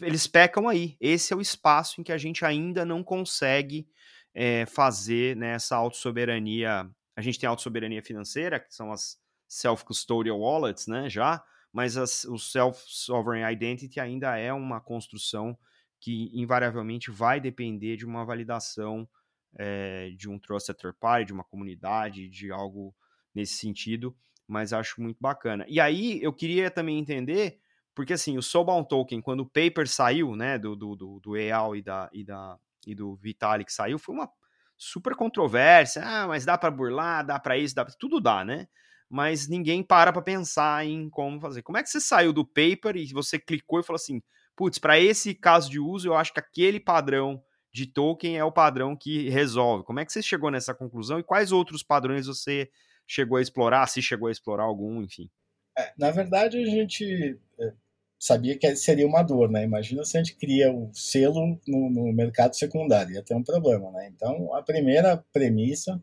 [0.00, 0.96] eles pecam aí.
[1.00, 3.88] Esse é o espaço em que a gente ainda não consegue
[4.34, 6.88] é, fazer né, essa autossoberania.
[7.16, 12.38] A gente tem autossoberania financeira, que são as self-custodial wallets, né, já, mas as, o
[12.38, 15.58] self-sovereign identity ainda é uma construção
[16.00, 19.08] que invariavelmente vai depender de uma validação
[19.56, 22.94] é, de um trusted third party, de uma comunidade, de algo
[23.34, 25.64] nesse sentido, mas acho muito bacana.
[25.68, 27.58] E aí eu queria também entender,
[27.98, 31.74] porque assim, o Soulbound Token, quando o paper saiu, né, do, do, do, do EAL
[31.74, 32.56] e, da, e, da,
[32.86, 34.30] e do Vitalik saiu, foi uma
[34.76, 36.00] super controvérsia.
[36.04, 37.92] Ah, mas dá para burlar, dá para isso, dá pra...
[37.98, 38.68] tudo dá, né?
[39.10, 41.60] Mas ninguém para para pensar em como fazer.
[41.62, 44.22] Como é que você saiu do paper e você clicou e falou assim,
[44.54, 48.52] putz, para esse caso de uso, eu acho que aquele padrão de token é o
[48.52, 49.82] padrão que resolve.
[49.82, 52.70] Como é que você chegou nessa conclusão e quais outros padrões você
[53.08, 55.28] chegou a explorar, se chegou a explorar algum, enfim?
[55.76, 57.72] É, na verdade, a gente é,
[58.18, 59.62] sabia que seria uma dor, né?
[59.64, 63.90] Imagina se a gente cria o selo no, no mercado secundário, ia ter um problema,
[63.92, 64.10] né?
[64.14, 66.02] Então, a primeira premissa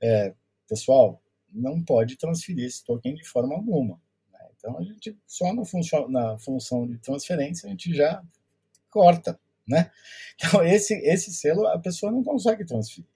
[0.00, 0.34] é,
[0.68, 1.20] pessoal,
[1.52, 4.00] não pode transferir esse token de forma alguma.
[4.32, 4.38] Né?
[4.56, 8.22] Então, a gente só função, na função de transferência a gente já
[8.90, 9.90] corta, né?
[10.38, 13.08] Então, esse, esse selo a pessoa não consegue transferir.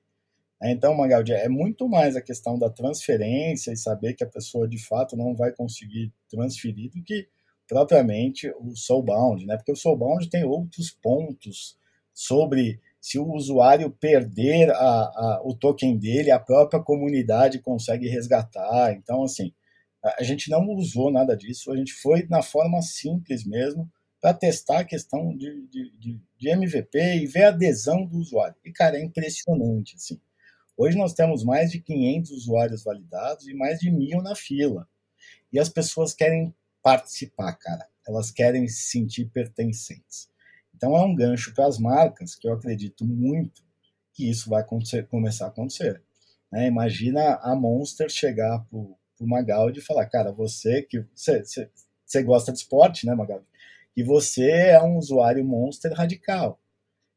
[0.58, 0.70] Né?
[0.72, 4.78] Então, Magaldi, é muito mais a questão da transferência e saber que a pessoa de
[4.78, 7.28] fato não vai conseguir transferir do que
[7.70, 9.56] propriamente o soulbound, né?
[9.56, 11.78] Porque o soulbound tem outros pontos
[12.12, 18.92] sobre se o usuário perder a, a, o token dele, a própria comunidade consegue resgatar.
[18.92, 19.52] Então, assim,
[20.04, 23.88] a, a gente não usou nada disso, a gente foi na forma simples mesmo
[24.20, 28.56] para testar a questão de, de, de, de, MVP e ver a adesão do usuário.
[28.64, 30.20] E, cara, é impressionante, assim.
[30.76, 34.88] Hoje nós temos mais de 500 usuários validados e mais de mil na fila.
[35.52, 37.86] E as pessoas querem participar, cara.
[38.06, 40.28] Elas querem se sentir pertencentes.
[40.74, 43.62] Então é um gancho para as marcas que eu acredito muito
[44.12, 44.64] que isso vai
[45.08, 46.02] começar a acontecer.
[46.50, 46.66] Né?
[46.66, 52.58] Imagina a Monster chegar para o Magaldi e falar, cara, você que você gosta de
[52.58, 53.46] esporte, né, Magaldi?
[53.96, 56.60] E você é um usuário Monster radical.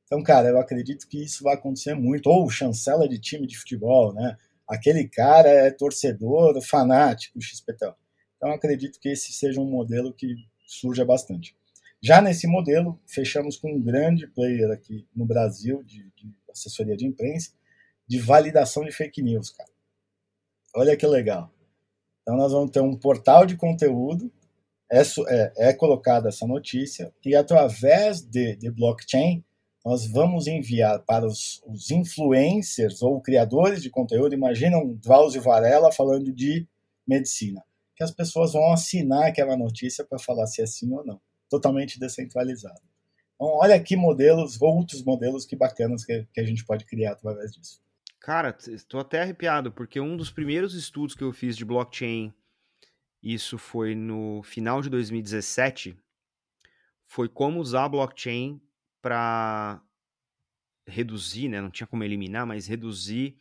[0.05, 2.27] Então, cara, eu acredito que isso vai acontecer muito.
[2.27, 4.37] Ou chancela de time de futebol, né?
[4.67, 7.95] Aquele cara é torcedor fanático XPTO.
[8.43, 10.35] Então, acredito que esse seja um modelo que
[10.67, 11.55] surja bastante.
[12.01, 17.05] Já nesse modelo, fechamos com um grande player aqui no Brasil de, de assessoria de
[17.05, 17.51] imprensa
[18.05, 19.69] de validação de fake news, cara.
[20.75, 21.49] Olha que legal.
[22.21, 24.29] Então, nós vamos ter um portal de conteúdo,
[24.91, 29.41] é, é, é colocada essa notícia, e através de, de blockchain,
[29.85, 35.93] nós vamos enviar para os, os, influencers ou criadores de conteúdo, imagina um Drauzio Varela
[35.93, 36.67] falando de
[37.07, 37.63] medicina
[37.95, 41.21] que as pessoas vão assinar aquela notícia para falar se é sim ou não.
[41.49, 42.81] Totalmente descentralizado.
[43.35, 47.51] Então, olha que modelos, outros modelos que bacanas que, que a gente pode criar através
[47.51, 47.81] disso.
[48.19, 52.33] Cara, estou até arrepiado, porque um dos primeiros estudos que eu fiz de blockchain,
[53.21, 55.97] isso foi no final de 2017,
[57.03, 58.61] foi como usar blockchain
[59.01, 59.81] para
[60.87, 61.59] reduzir, né?
[61.59, 63.37] Não tinha como eliminar, mas reduzir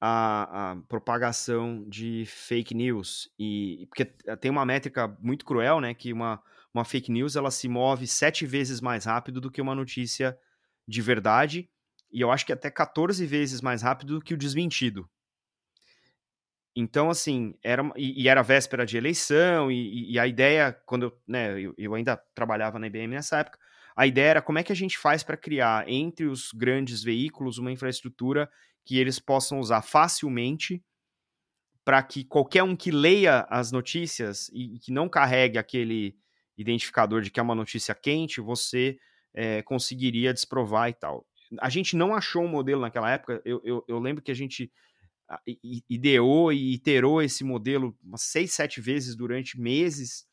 [0.00, 4.04] a, a, propagação de fake news e porque
[4.40, 6.40] tem uma métrica muito cruel, né, que uma,
[6.72, 10.38] uma fake news ela se move sete vezes mais rápido do que uma notícia
[10.86, 11.68] de verdade
[12.10, 15.08] e eu acho que até 14 vezes mais rápido do que o desmentido.
[16.74, 21.18] Então, assim, era, e, e era véspera de eleição, e, e, a ideia, quando eu,
[21.26, 23.58] né, eu, eu ainda trabalhava na IBM nessa época,
[23.96, 27.58] a ideia era como é que a gente faz para criar entre os grandes veículos
[27.58, 28.48] uma infraestrutura
[28.88, 30.82] que eles possam usar facilmente
[31.84, 36.16] para que qualquer um que leia as notícias e, que não carregue aquele
[36.56, 38.98] identificador de que é uma notícia quente, você
[39.34, 41.26] é, conseguiria desprovar e tal.
[41.60, 43.42] A gente não achou um modelo naquela época.
[43.44, 44.72] Eu, eu, eu lembro que a gente
[45.86, 50.26] ideou e iterou esse modelo umas seis, sete vezes durante meses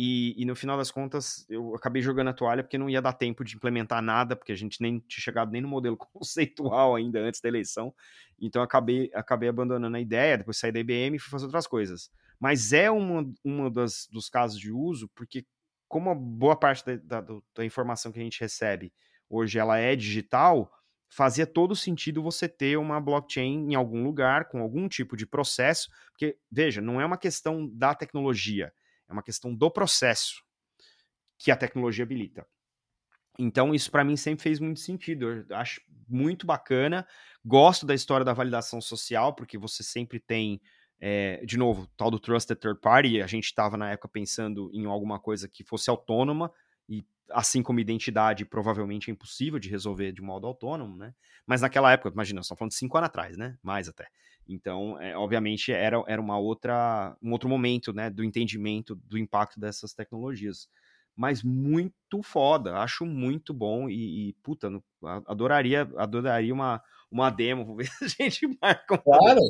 [0.00, 3.12] e, e, no final das contas, eu acabei jogando a toalha porque não ia dar
[3.12, 7.18] tempo de implementar nada, porque a gente nem tinha chegado nem no modelo conceitual ainda
[7.18, 7.92] antes da eleição.
[8.40, 12.12] Então acabei, acabei abandonando a ideia, depois saí da IBM e fui fazer outras coisas.
[12.38, 15.44] Mas é uma, uma das, dos casos de uso, porque
[15.88, 18.92] como a boa parte da, da, da informação que a gente recebe
[19.28, 20.72] hoje ela é digital,
[21.10, 25.90] fazia todo sentido você ter uma blockchain em algum lugar, com algum tipo de processo,
[26.10, 28.72] porque, veja, não é uma questão da tecnologia,
[29.08, 30.42] é uma questão do processo
[31.38, 32.46] que a tecnologia habilita.
[33.38, 35.44] Então, isso para mim sempre fez muito sentido.
[35.48, 37.06] Eu acho muito bacana.
[37.44, 40.60] Gosto da história da validação social, porque você sempre tem,
[41.00, 43.22] é, de novo, tal do Trusted Third Party.
[43.22, 46.52] A gente estava na época pensando em alguma coisa que fosse autônoma,
[46.88, 51.14] e assim como identidade, provavelmente é impossível de resolver de modo autônomo, né?
[51.46, 53.56] Mas naquela época, imagina, estamos falando de cinco anos atrás, né?
[53.62, 54.08] Mais até.
[54.48, 59.60] Então, é, obviamente, era, era uma outra, um outro momento, né, do entendimento do impacto
[59.60, 60.68] dessas tecnologias
[61.18, 62.76] mas muito foda.
[62.76, 64.70] Acho muito bom e, e puta,
[65.26, 66.80] adoraria, adoraria uma,
[67.10, 67.64] uma demo.
[67.64, 68.98] Vou ver se a gente marca um.
[68.98, 69.40] Claro.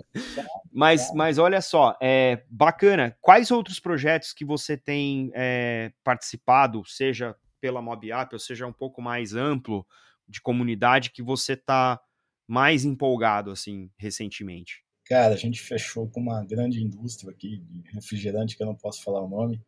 [0.72, 1.16] Mas, claro.
[1.18, 3.14] mas olha só, é bacana.
[3.20, 8.72] Quais outros projetos que você tem é, participado, seja pela Mob App, ou seja um
[8.72, 9.86] pouco mais amplo
[10.26, 12.00] de comunidade, que você está
[12.46, 14.87] mais empolgado assim recentemente?
[15.08, 19.02] Cara, a gente fechou com uma grande indústria aqui de refrigerante que eu não posso
[19.02, 19.62] falar o nome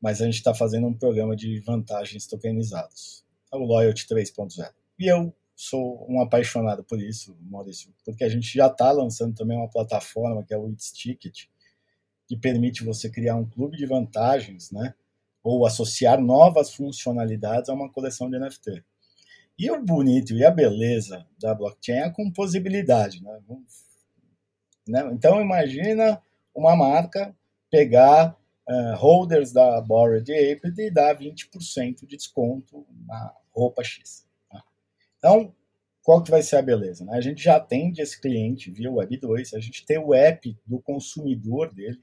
[0.00, 4.72] mas a gente está fazendo um programa de vantagens tokenizados, é o Loyalty 3.0.
[4.98, 9.58] E eu sou um apaixonado por isso, Maurício, porque a gente já está lançando também
[9.58, 11.44] uma plataforma que é o It's Ticket,
[12.26, 14.94] que permite você criar um clube de vantagens, né?
[15.42, 18.84] Ou associar novas funcionalidades a uma coleção de NFT.
[19.58, 23.42] E o bonito e a beleza da blockchain é a composibilidade, né?
[24.90, 25.08] Né?
[25.12, 26.20] Então imagina
[26.54, 27.34] uma marca
[27.70, 28.36] pegar
[28.68, 34.26] uh, holders da Bored Ape e dá 20% de desconto na roupa X.
[34.50, 34.62] Tá?
[35.18, 35.54] Então,
[36.02, 37.04] qual que vai ser a beleza?
[37.04, 37.16] Né?
[37.16, 40.80] A gente já atende esse cliente via Web 2, a gente tem o app do
[40.80, 42.00] consumidor dele,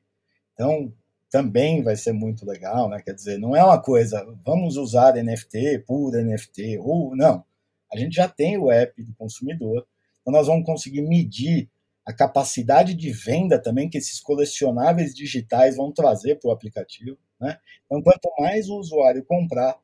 [0.53, 0.93] então
[1.29, 3.01] também vai ser muito legal, né?
[3.03, 7.43] Quer dizer, não é uma coisa, vamos usar NFT, pura NFT, ou não.
[7.91, 9.85] A gente já tem o app do consumidor,
[10.21, 11.69] então nós vamos conseguir medir
[12.07, 17.17] a capacidade de venda também que esses colecionáveis digitais vão trazer para o aplicativo.
[17.37, 17.59] Né?
[17.85, 19.77] Então, quanto mais o usuário comprar,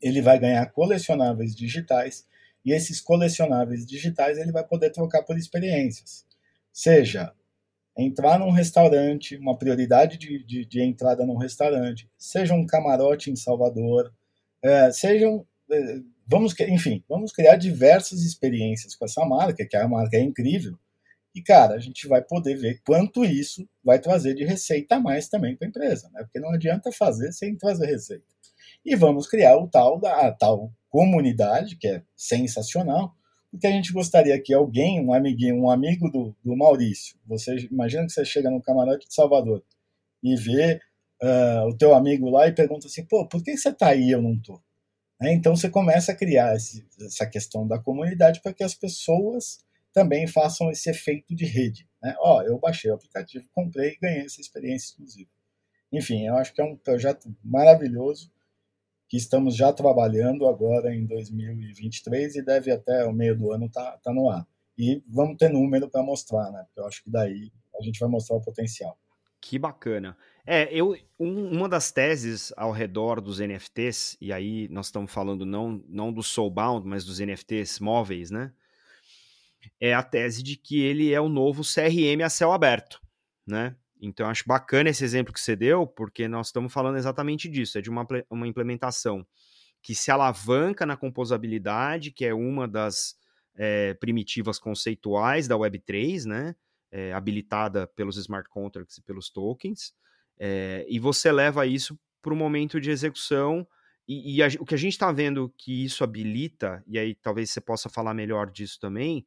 [0.00, 2.24] ele vai ganhar colecionáveis digitais
[2.64, 6.24] e esses colecionáveis digitais ele vai poder trocar por experiências.
[6.72, 7.32] Seja
[7.98, 13.36] entrar num restaurante, uma prioridade de, de, de entrada num restaurante, seja um camarote em
[13.36, 14.14] Salvador,
[14.62, 15.44] é, sejam.
[15.68, 20.78] É, vamos, enfim, vamos criar diversas experiências com essa marca, que a marca é incrível,
[21.34, 25.28] e, cara, a gente vai poder ver quanto isso vai trazer de receita a mais
[25.28, 26.22] também para a empresa, né?
[26.22, 28.24] Porque não adianta fazer sem trazer receita.
[28.84, 33.14] E vamos criar o tal da tal comunidade, que é sensacional,
[33.50, 38.06] porque a gente gostaria que alguém, um amiguinho, um amigo do, do Maurício, você imagina
[38.06, 39.62] que você chega no camarote de Salvador
[40.22, 40.80] e vê
[41.22, 44.10] uh, o teu amigo lá e pergunta assim, pô, por que você está aí e
[44.10, 44.62] eu não estou?
[45.20, 45.32] Né?
[45.32, 49.58] Então você começa a criar esse, essa questão da comunidade para que as pessoas
[49.92, 51.88] também façam esse efeito de rede.
[52.02, 52.14] Né?
[52.18, 55.30] Ó, eu baixei o aplicativo, comprei e ganhei essa experiência exclusiva.
[55.92, 58.32] Enfim, eu acho que é um projeto maravilhoso
[59.08, 63.92] que estamos já trabalhando agora em 2023 e deve até o meio do ano estar
[63.92, 64.46] tá, tá no ar.
[64.78, 66.64] E vamos ter número para mostrar, né?
[66.64, 68.98] Porque eu acho que daí a gente vai mostrar o potencial.
[69.38, 70.16] Que bacana.
[70.46, 75.44] É, eu um, uma das teses ao redor dos NFTs, e aí nós estamos falando
[75.44, 78.52] não, não do Soulbound, mas dos NFTs móveis, né?
[79.80, 83.00] É a tese de que ele é o novo CRM a céu aberto,
[83.46, 83.76] né?
[84.00, 87.80] Então, acho bacana esse exemplo que você deu, porque nós estamos falando exatamente disso, é
[87.80, 89.24] de uma, uma implementação
[89.80, 93.14] que se alavanca na composabilidade, que é uma das
[93.54, 96.54] é, primitivas conceituais da Web3, né?
[96.90, 99.94] É, habilitada pelos smart contracts e pelos tokens,
[100.38, 103.66] é, e você leva isso para o momento de execução,
[104.06, 107.50] e, e a, o que a gente está vendo que isso habilita, e aí talvez
[107.50, 109.24] você possa falar melhor disso também,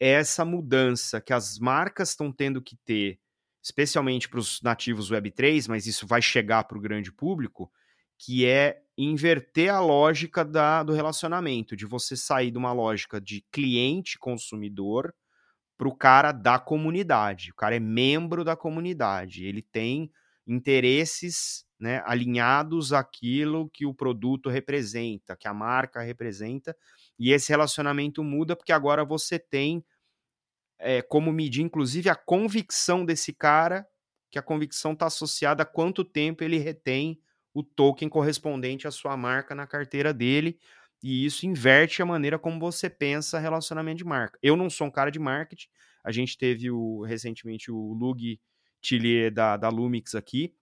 [0.00, 3.18] é essa mudança que as marcas estão tendo que ter,
[3.62, 7.70] especialmente para os nativos Web3, mas isso vai chegar para o grande público,
[8.18, 13.44] que é inverter a lógica da, do relacionamento, de você sair de uma lógica de
[13.52, 15.12] cliente-consumidor
[15.76, 17.50] para o cara da comunidade.
[17.50, 20.10] O cara é membro da comunidade, ele tem
[20.46, 26.74] interesses né, alinhados àquilo que o produto representa, que a marca representa,
[27.18, 29.84] e esse relacionamento muda porque agora você tem
[30.78, 33.86] é, como medir, inclusive, a convicção desse cara,
[34.30, 37.20] que a convicção está associada a quanto tempo ele retém
[37.54, 40.58] o token correspondente à sua marca na carteira dele.
[41.02, 44.38] E isso inverte a maneira como você pensa relacionamento de marca.
[44.42, 45.68] Eu não sou um cara de marketing.
[46.04, 48.40] A gente teve o, recentemente o Lug
[48.80, 50.54] Tillier da, da Lumix aqui.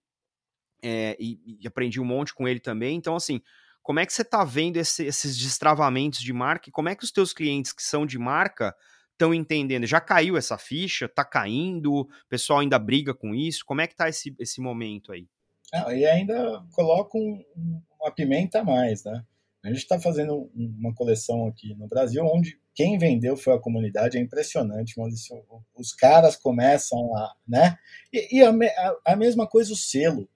[0.81, 2.95] É, e, e aprendi um monte com ele também.
[2.95, 3.41] Então, assim,
[3.85, 7.03] Como é que você está vendo esse, esses destravamentos de marca e como é que
[7.03, 8.75] os teus clientes que são de marca
[9.11, 9.85] estão entendendo?
[9.85, 11.05] Já caiu essa ficha?
[11.05, 11.93] Está caindo?
[11.93, 13.63] O pessoal ainda briga com isso?
[13.63, 15.27] Como é que está esse, esse momento aí?
[15.71, 17.45] Ah, e ainda coloca um,
[18.01, 19.23] uma pimenta a mais, né?
[19.63, 24.17] A gente está fazendo uma coleção aqui no Brasil onde quem vendeu foi a comunidade,
[24.17, 24.95] é impressionante.
[25.75, 27.35] Os caras começam a.
[27.47, 27.77] Né?
[28.11, 28.51] E, e a,
[29.05, 30.27] a, mesma coisa o selo.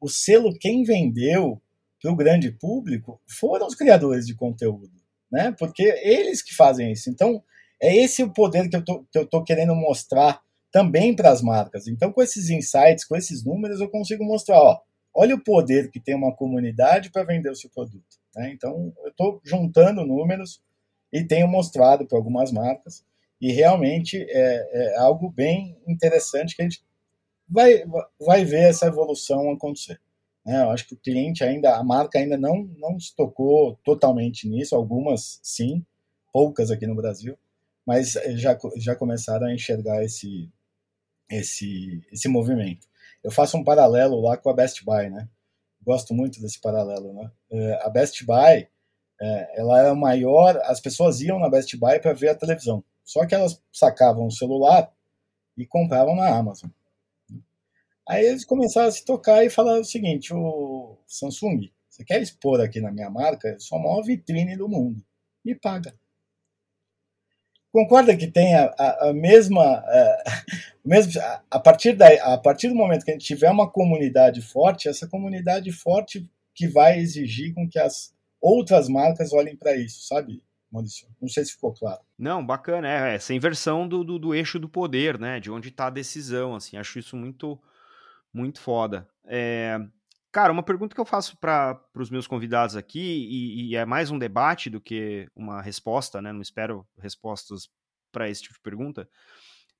[0.00, 1.60] O selo, quem vendeu
[2.04, 4.92] para o grande público foram os criadores de conteúdo,
[5.32, 5.54] né?
[5.58, 7.08] Porque eles que fazem isso.
[7.08, 7.42] Então,
[7.80, 11.40] é esse o poder que eu tô, que eu tô querendo mostrar também para as
[11.40, 11.88] marcas.
[11.88, 14.80] Então, com esses insights, com esses números, eu consigo mostrar, ó,
[15.14, 18.18] olha o poder que tem uma comunidade para vender o seu produto.
[18.36, 18.52] Né?
[18.52, 20.60] Então, eu estou juntando números
[21.10, 23.02] e tenho mostrado para algumas marcas,
[23.40, 26.84] e realmente é, é, algo bem interessante que a gente
[27.48, 27.84] vai,
[28.20, 29.98] vai ver essa evolução acontecer.
[30.44, 30.62] Né?
[30.62, 34.76] Eu acho que o cliente ainda, a marca ainda não, não se tocou totalmente nisso,
[34.76, 35.84] algumas sim,
[36.32, 37.38] poucas aqui no Brasil,
[37.86, 40.50] mas já, já começaram a enxergar esse,
[41.30, 42.86] esse, esse movimento.
[43.22, 45.28] Eu faço um paralelo lá com a Best Buy, né?
[45.82, 47.30] Gosto muito desse paralelo, né?
[47.50, 48.68] É, a Best Buy,
[49.20, 52.82] é, ela era maior, as pessoas iam na Best Buy para ver a televisão.
[53.04, 54.90] Só que elas sacavam o celular
[55.56, 56.70] e compravam na Amazon.
[58.08, 62.60] Aí eles começaram a se tocar e falaram o seguinte: o Samsung, você quer expor
[62.60, 63.48] aqui na minha marca?
[63.48, 65.02] Eu sou a maior vitrine do mundo.
[65.44, 65.94] Me paga.
[67.72, 69.62] Concorda que tem a, a, a mesma.
[70.84, 71.12] A, mesmo,
[71.50, 75.08] a, partir da, a partir do momento que a gente tiver uma comunidade forte, essa
[75.08, 80.42] comunidade forte que vai exigir com que as outras marcas olhem para isso, sabe?
[81.20, 82.00] Não sei se ficou claro.
[82.18, 85.38] Não, bacana, é essa inversão do, do, do eixo do poder, né?
[85.38, 87.58] De onde está a decisão, assim, acho isso muito,
[88.34, 89.08] muito foda.
[89.24, 89.78] É,
[90.32, 94.10] cara, uma pergunta que eu faço para os meus convidados aqui, e, e, é mais
[94.10, 96.32] um debate do que uma resposta, né?
[96.32, 97.68] Não espero respostas
[98.10, 99.08] para esse tipo de pergunta,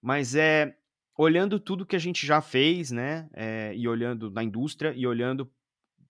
[0.00, 0.76] mas é
[1.16, 3.28] olhando tudo que a gente já fez, né?
[3.34, 5.50] É, e olhando na indústria e olhando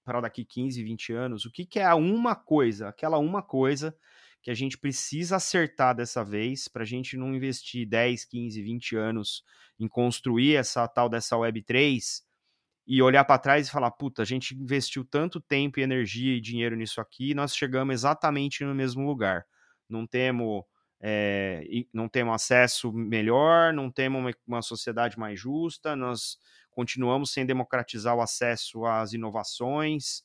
[0.05, 3.97] para daqui 15, 20 anos, o que, que é a uma coisa, aquela uma coisa
[4.43, 8.97] que a gente precisa acertar dessa vez para a gente não investir 10, 15, 20
[8.97, 9.43] anos
[9.81, 12.23] em construir essa tal dessa Web3
[12.87, 16.41] e olhar para trás e falar, puta, a gente investiu tanto tempo e energia e
[16.41, 19.47] dinheiro nisso aqui, e nós chegamos exatamente no mesmo lugar.
[19.89, 20.65] Não temos
[21.07, 21.63] é,
[21.93, 26.39] não temos acesso melhor, não temos uma, uma sociedade mais justa, nós
[26.71, 30.23] continuamos sem democratizar o acesso às inovações.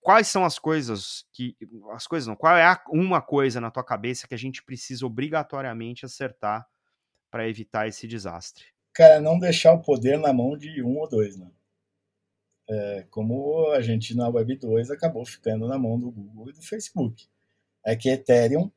[0.00, 1.56] Quais são as coisas que.
[1.92, 5.06] As coisas não, qual é a, uma coisa na tua cabeça que a gente precisa
[5.06, 6.66] obrigatoriamente acertar
[7.30, 8.71] para evitar esse desastre?
[8.94, 11.50] Cara, não deixar o poder na mão de um ou dois, né?
[12.68, 16.62] É, como a gente na Web 2 acabou ficando na mão do Google e do
[16.62, 17.26] Facebook.
[17.84, 18.70] É que Ethereum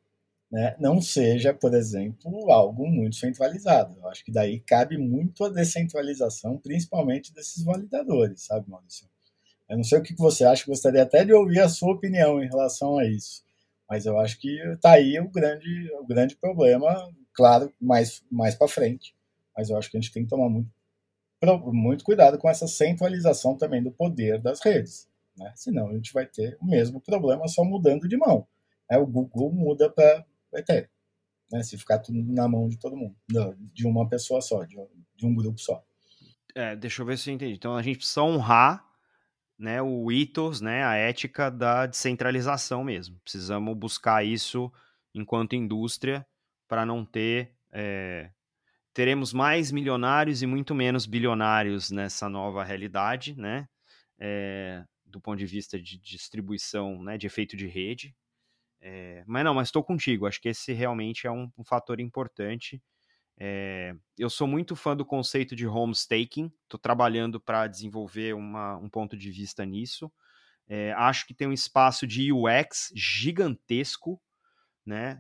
[0.52, 3.98] né, não seja, por exemplo, algo muito centralizado.
[4.00, 9.08] Eu acho que daí cabe muito a descentralização, principalmente desses validadores, sabe, Maurício?
[9.68, 12.48] Eu não sei o que você acha, gostaria até de ouvir a sua opinião em
[12.48, 13.44] relação a isso.
[13.90, 18.68] Mas eu acho que está aí o grande, o grande problema, claro, mais, mais para
[18.68, 19.16] frente.
[19.56, 20.70] Mas eu acho que a gente tem que tomar muito,
[21.72, 25.08] muito cuidado com essa centralização também do poder das redes.
[25.38, 25.52] Né?
[25.56, 28.48] Senão a gente vai ter o mesmo problema só mudando de mão.
[28.90, 30.26] É, o Google muda para
[30.66, 30.90] ter.
[31.52, 31.64] Né?
[31.64, 33.16] Se ficar tudo na mão de todo mundo,
[33.74, 35.84] de uma pessoa só, de um, de um grupo só.
[36.54, 37.54] É, deixa eu ver se eu entendi.
[37.54, 38.86] Então a gente precisa honrar
[39.58, 43.20] né, o ethos, né, a ética da descentralização mesmo.
[43.24, 44.72] Precisamos buscar isso
[45.14, 46.26] enquanto indústria
[46.68, 47.54] para não ter.
[47.72, 48.30] É,
[48.96, 53.68] teremos mais milionários e muito menos bilionários nessa nova realidade, né?
[54.18, 58.16] É, do ponto de vista de distribuição, né, de efeito de rede,
[58.80, 60.26] é, mas não, mas estou contigo.
[60.26, 62.82] Acho que esse realmente é um, um fator importante.
[63.38, 66.50] É, eu sou muito fã do conceito de home staking.
[66.64, 70.10] Estou trabalhando para desenvolver uma, um ponto de vista nisso.
[70.70, 74.22] É, acho que tem um espaço de UX gigantesco.
[74.86, 75.20] Né?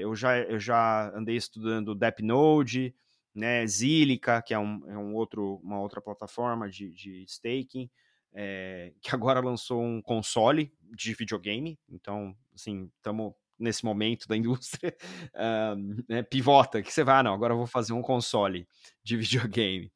[0.00, 2.94] eu, já, eu já andei estudando DeppNode,
[3.34, 7.90] né, Zilliqa, que é, um, é um outro, uma outra plataforma de, de staking
[8.34, 11.78] é, que agora lançou um console de videogame.
[11.88, 14.96] Então, assim, estamos nesse momento da indústria,
[15.34, 18.66] uh, né, pivota, que você vai, ah, não, agora eu vou fazer um console
[19.04, 19.92] de videogame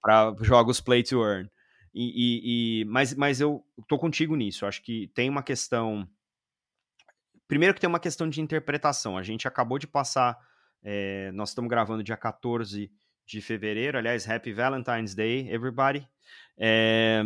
[0.00, 1.50] para jogos play to earn.
[1.92, 4.64] E, e, e, mas, mas eu tô contigo nisso.
[4.64, 6.08] Acho que tem uma questão.
[7.48, 9.18] Primeiro que tem uma questão de interpretação.
[9.18, 10.38] A gente acabou de passar.
[10.82, 12.90] É, nós estamos gravando dia 14
[13.26, 13.98] de fevereiro.
[13.98, 16.06] Aliás, Happy Valentine's Day, everybody.
[16.56, 17.22] É,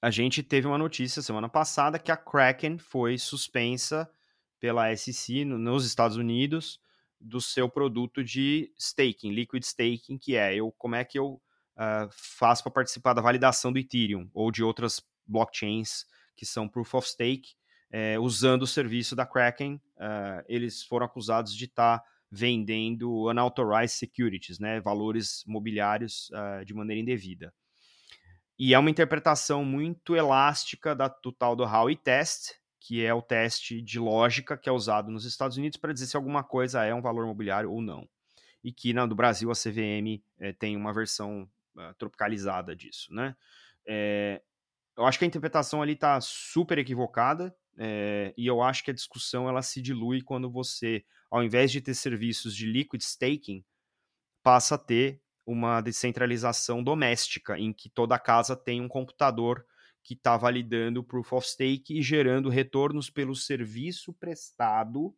[0.00, 4.10] a gente teve uma notícia semana passada que a Kraken foi suspensa
[4.58, 6.80] pela SEC nos Estados Unidos
[7.20, 11.40] do seu produto de staking, liquid staking, que é eu como é que eu
[11.76, 16.04] uh, faço para participar da validação do Ethereum ou de outras blockchains
[16.36, 17.54] que são proof of stake,
[17.90, 19.74] é, usando o serviço da Kraken.
[19.96, 26.72] Uh, eles foram acusados de estar tá vendendo unauthorized securities, né, valores mobiliários uh, de
[26.72, 27.52] maneira indevida.
[28.58, 33.20] E é uma interpretação muito elástica da, do tal do Howey Test, que é o
[33.20, 36.94] teste de lógica que é usado nos Estados Unidos para dizer se alguma coisa é
[36.94, 38.08] um valor imobiliário ou não.
[38.64, 41.42] E que no Brasil a CVM eh, tem uma versão
[41.76, 43.36] uh, tropicalizada disso, né?
[43.86, 44.40] É,
[44.96, 48.94] eu acho que a interpretação ali está super equivocada é, e eu acho que a
[48.94, 53.64] discussão ela se dilui quando você, ao invés de ter serviços de liquid staking,
[54.42, 59.66] passa a ter uma descentralização doméstica, em que toda casa tem um computador
[60.04, 65.14] que está validando o Proof of Stake e gerando retornos pelo serviço prestado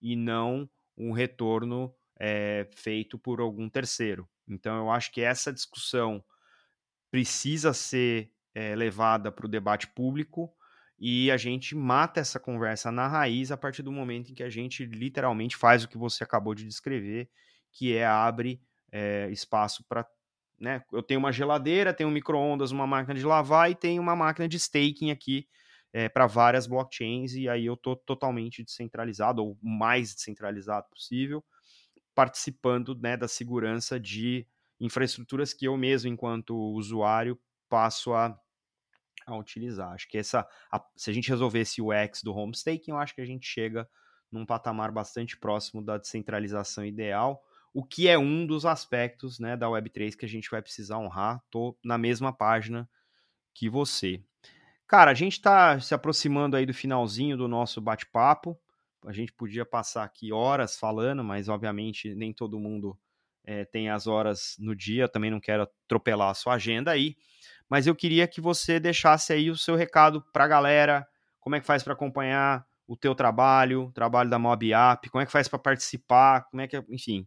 [0.00, 4.28] e não um retorno é, feito por algum terceiro.
[4.48, 6.24] Então, eu acho que essa discussão
[7.10, 10.52] precisa ser é, levada para o debate público
[10.98, 14.50] e a gente mata essa conversa na raiz a partir do momento em que a
[14.50, 17.30] gente literalmente faz o que você acabou de descrever,
[17.72, 20.06] que é abre é, espaço para
[20.60, 20.82] né?
[20.92, 24.48] Eu tenho uma geladeira, tenho um micro-ondas, uma máquina de lavar e tenho uma máquina
[24.48, 25.46] de staking aqui
[25.92, 31.44] é, eh, para várias blockchains, e aí eu estou totalmente descentralizado, ou mais descentralizado possível,
[32.14, 34.46] participando né, da segurança de
[34.80, 37.38] infraestruturas que eu mesmo, enquanto usuário,
[37.68, 38.36] passo a,
[39.32, 39.92] a utilizar.
[39.92, 43.14] Acho que essa, a, se a gente resolvesse o X do home staking, eu acho
[43.14, 43.88] que a gente chega
[44.30, 49.66] num patamar bastante próximo da descentralização ideal o que é um dos aspectos né, da
[49.68, 51.42] Web3 que a gente vai precisar honrar.
[51.50, 52.88] Tô na mesma página
[53.54, 54.22] que você.
[54.86, 58.58] Cara, a gente está se aproximando aí do finalzinho do nosso bate-papo.
[59.06, 62.98] A gente podia passar aqui horas falando, mas obviamente nem todo mundo
[63.44, 65.08] é, tem as horas no dia.
[65.08, 67.16] Também não quero atropelar a sua agenda aí.
[67.68, 71.06] Mas eu queria que você deixasse aí o seu recado para a galera.
[71.40, 75.08] Como é que faz para acompanhar o teu trabalho, o trabalho da Mob App?
[75.10, 76.44] Como é que faz para participar?
[76.50, 77.26] Como é que, enfim,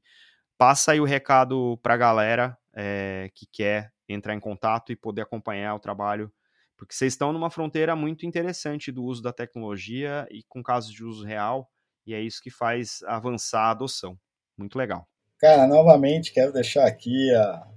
[0.58, 5.22] passa aí o recado para a galera é, que quer entrar em contato e poder
[5.22, 6.32] acompanhar o trabalho,
[6.78, 11.04] porque vocês estão numa fronteira muito interessante do uso da tecnologia e com casos de
[11.04, 11.70] uso real,
[12.06, 14.18] e é isso que faz avançar a adoção.
[14.58, 15.08] Muito legal.
[15.40, 17.68] Cara, novamente quero deixar aqui a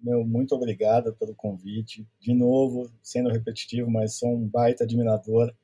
[0.00, 2.06] meu muito obrigado pelo convite.
[2.20, 5.54] De novo, sendo repetitivo, mas sou um baita admirador.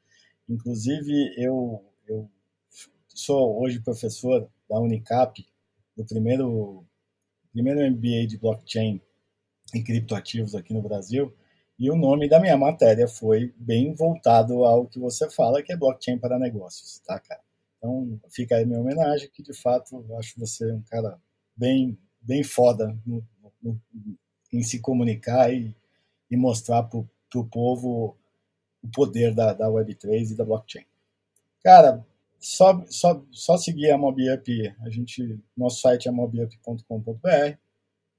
[0.48, 2.30] Inclusive, eu, eu
[3.08, 5.46] sou hoje professor da Unicap
[5.96, 6.84] do primeiro,
[7.52, 9.00] primeiro MBA de blockchain
[9.72, 11.32] e criptoativos aqui no Brasil.
[11.78, 15.76] E o nome da minha matéria foi bem voltado ao que você fala, que é
[15.76, 17.40] blockchain para negócios, tá, cara?
[17.78, 21.20] Então, fica aí minha homenagem, que de fato eu acho você um cara
[21.56, 23.22] bem, bem foda no,
[23.62, 23.80] no,
[24.54, 25.74] em se comunicar e,
[26.30, 28.16] e mostrar para o povo
[28.82, 30.84] o poder da, da Web3 e da blockchain.
[31.62, 32.06] Cara,
[32.38, 37.56] só, só, só seguir a MobUp, a gente, nosso site é mobup.com.br, uh,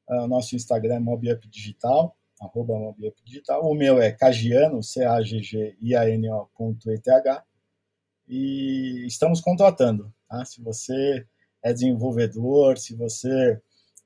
[0.09, 5.83] ah, nosso Instagram é MobUp Digital, arroba MobUp Digital, o meu é cagiano, C-A-G-G-I-A-N-O.eth,
[8.27, 10.43] e estamos contratando, tá?
[10.43, 11.23] Se você
[11.63, 13.61] é desenvolvedor, se você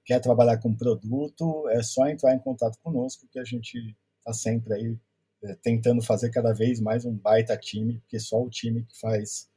[0.09, 4.73] quer trabalhar com produto, é só entrar em contato conosco que a gente está sempre
[4.73, 4.97] aí
[5.43, 9.47] é, tentando fazer cada vez mais um baita time, porque só o time que faz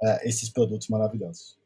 [0.00, 1.58] uh, esses produtos maravilhosos.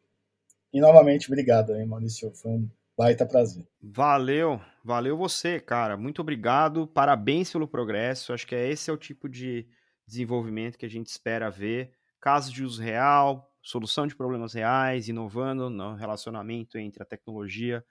[0.73, 2.35] E novamente, obrigado, hein, Maurício.
[2.35, 3.69] Foi um baita prazer.
[3.83, 5.95] Valeu, valeu você, cara.
[5.95, 6.87] Muito obrigado.
[6.87, 8.33] Parabéns pelo progresso.
[8.33, 9.69] Acho que é esse é o tipo de
[10.07, 11.93] desenvolvimento que a gente espera ver.
[12.23, 17.85] Casos de uso real, solução de problemas reais, inovando no relacionamento entre a tecnologia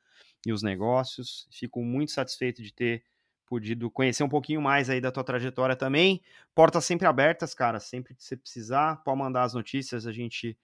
[0.45, 1.47] e os negócios.
[1.51, 3.03] Fico muito satisfeito de ter
[3.45, 6.21] podido conhecer um pouquinho mais aí da tua trajetória também.
[6.55, 10.57] Portas sempre abertas, cara, sempre que você precisar, pode mandar as notícias, a gente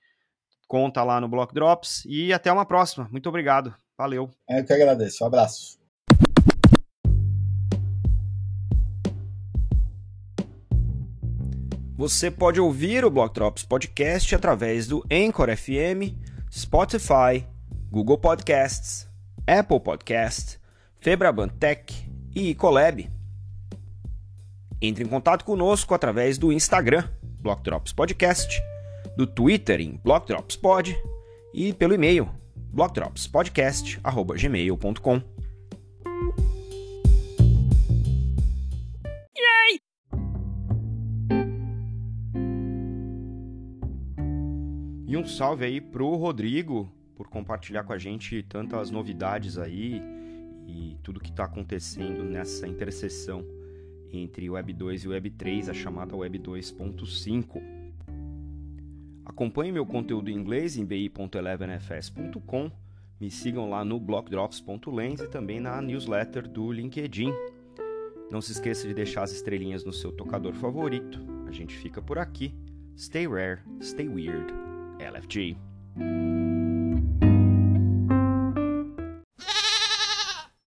[0.68, 3.08] conta lá no Block Drops e até uma próxima.
[3.12, 3.74] Muito obrigado.
[3.98, 4.30] Valeu.
[4.48, 5.24] Eu que agradeço.
[5.24, 5.80] Um abraço.
[12.00, 16.16] Você pode ouvir o Block Drops Podcast através do Anchor FM,
[16.50, 17.46] Spotify,
[17.92, 19.09] Google Podcasts,
[19.50, 20.60] Apple Podcast,
[21.00, 21.92] Febraban Tech
[22.36, 23.10] e Ecolab.
[24.80, 27.10] Entre em contato conosco através do Instagram,
[27.42, 28.62] Blockdrops Podcast,
[29.18, 30.96] do Twitter em Blockdrops Pod
[31.52, 32.30] e pelo e-mail
[32.72, 35.22] blockdropspodcast@gmail.com.
[45.08, 50.02] E um salve aí pro Rodrigo, por compartilhar com a gente tantas novidades aí
[50.66, 53.46] e tudo que está acontecendo nessa interseção
[54.10, 57.62] entre Web 2 e Web 3, a chamada Web 2.5.
[59.26, 62.72] Acompanhe meu conteúdo em inglês em bi.elevenfs.com,
[63.20, 67.34] me sigam lá no blockdrops.lens e também na newsletter do LinkedIn.
[68.32, 71.20] Não se esqueça de deixar as estrelinhas no seu tocador favorito.
[71.46, 72.56] A gente fica por aqui.
[72.98, 74.54] Stay rare, stay weird.
[75.00, 75.58] LFG.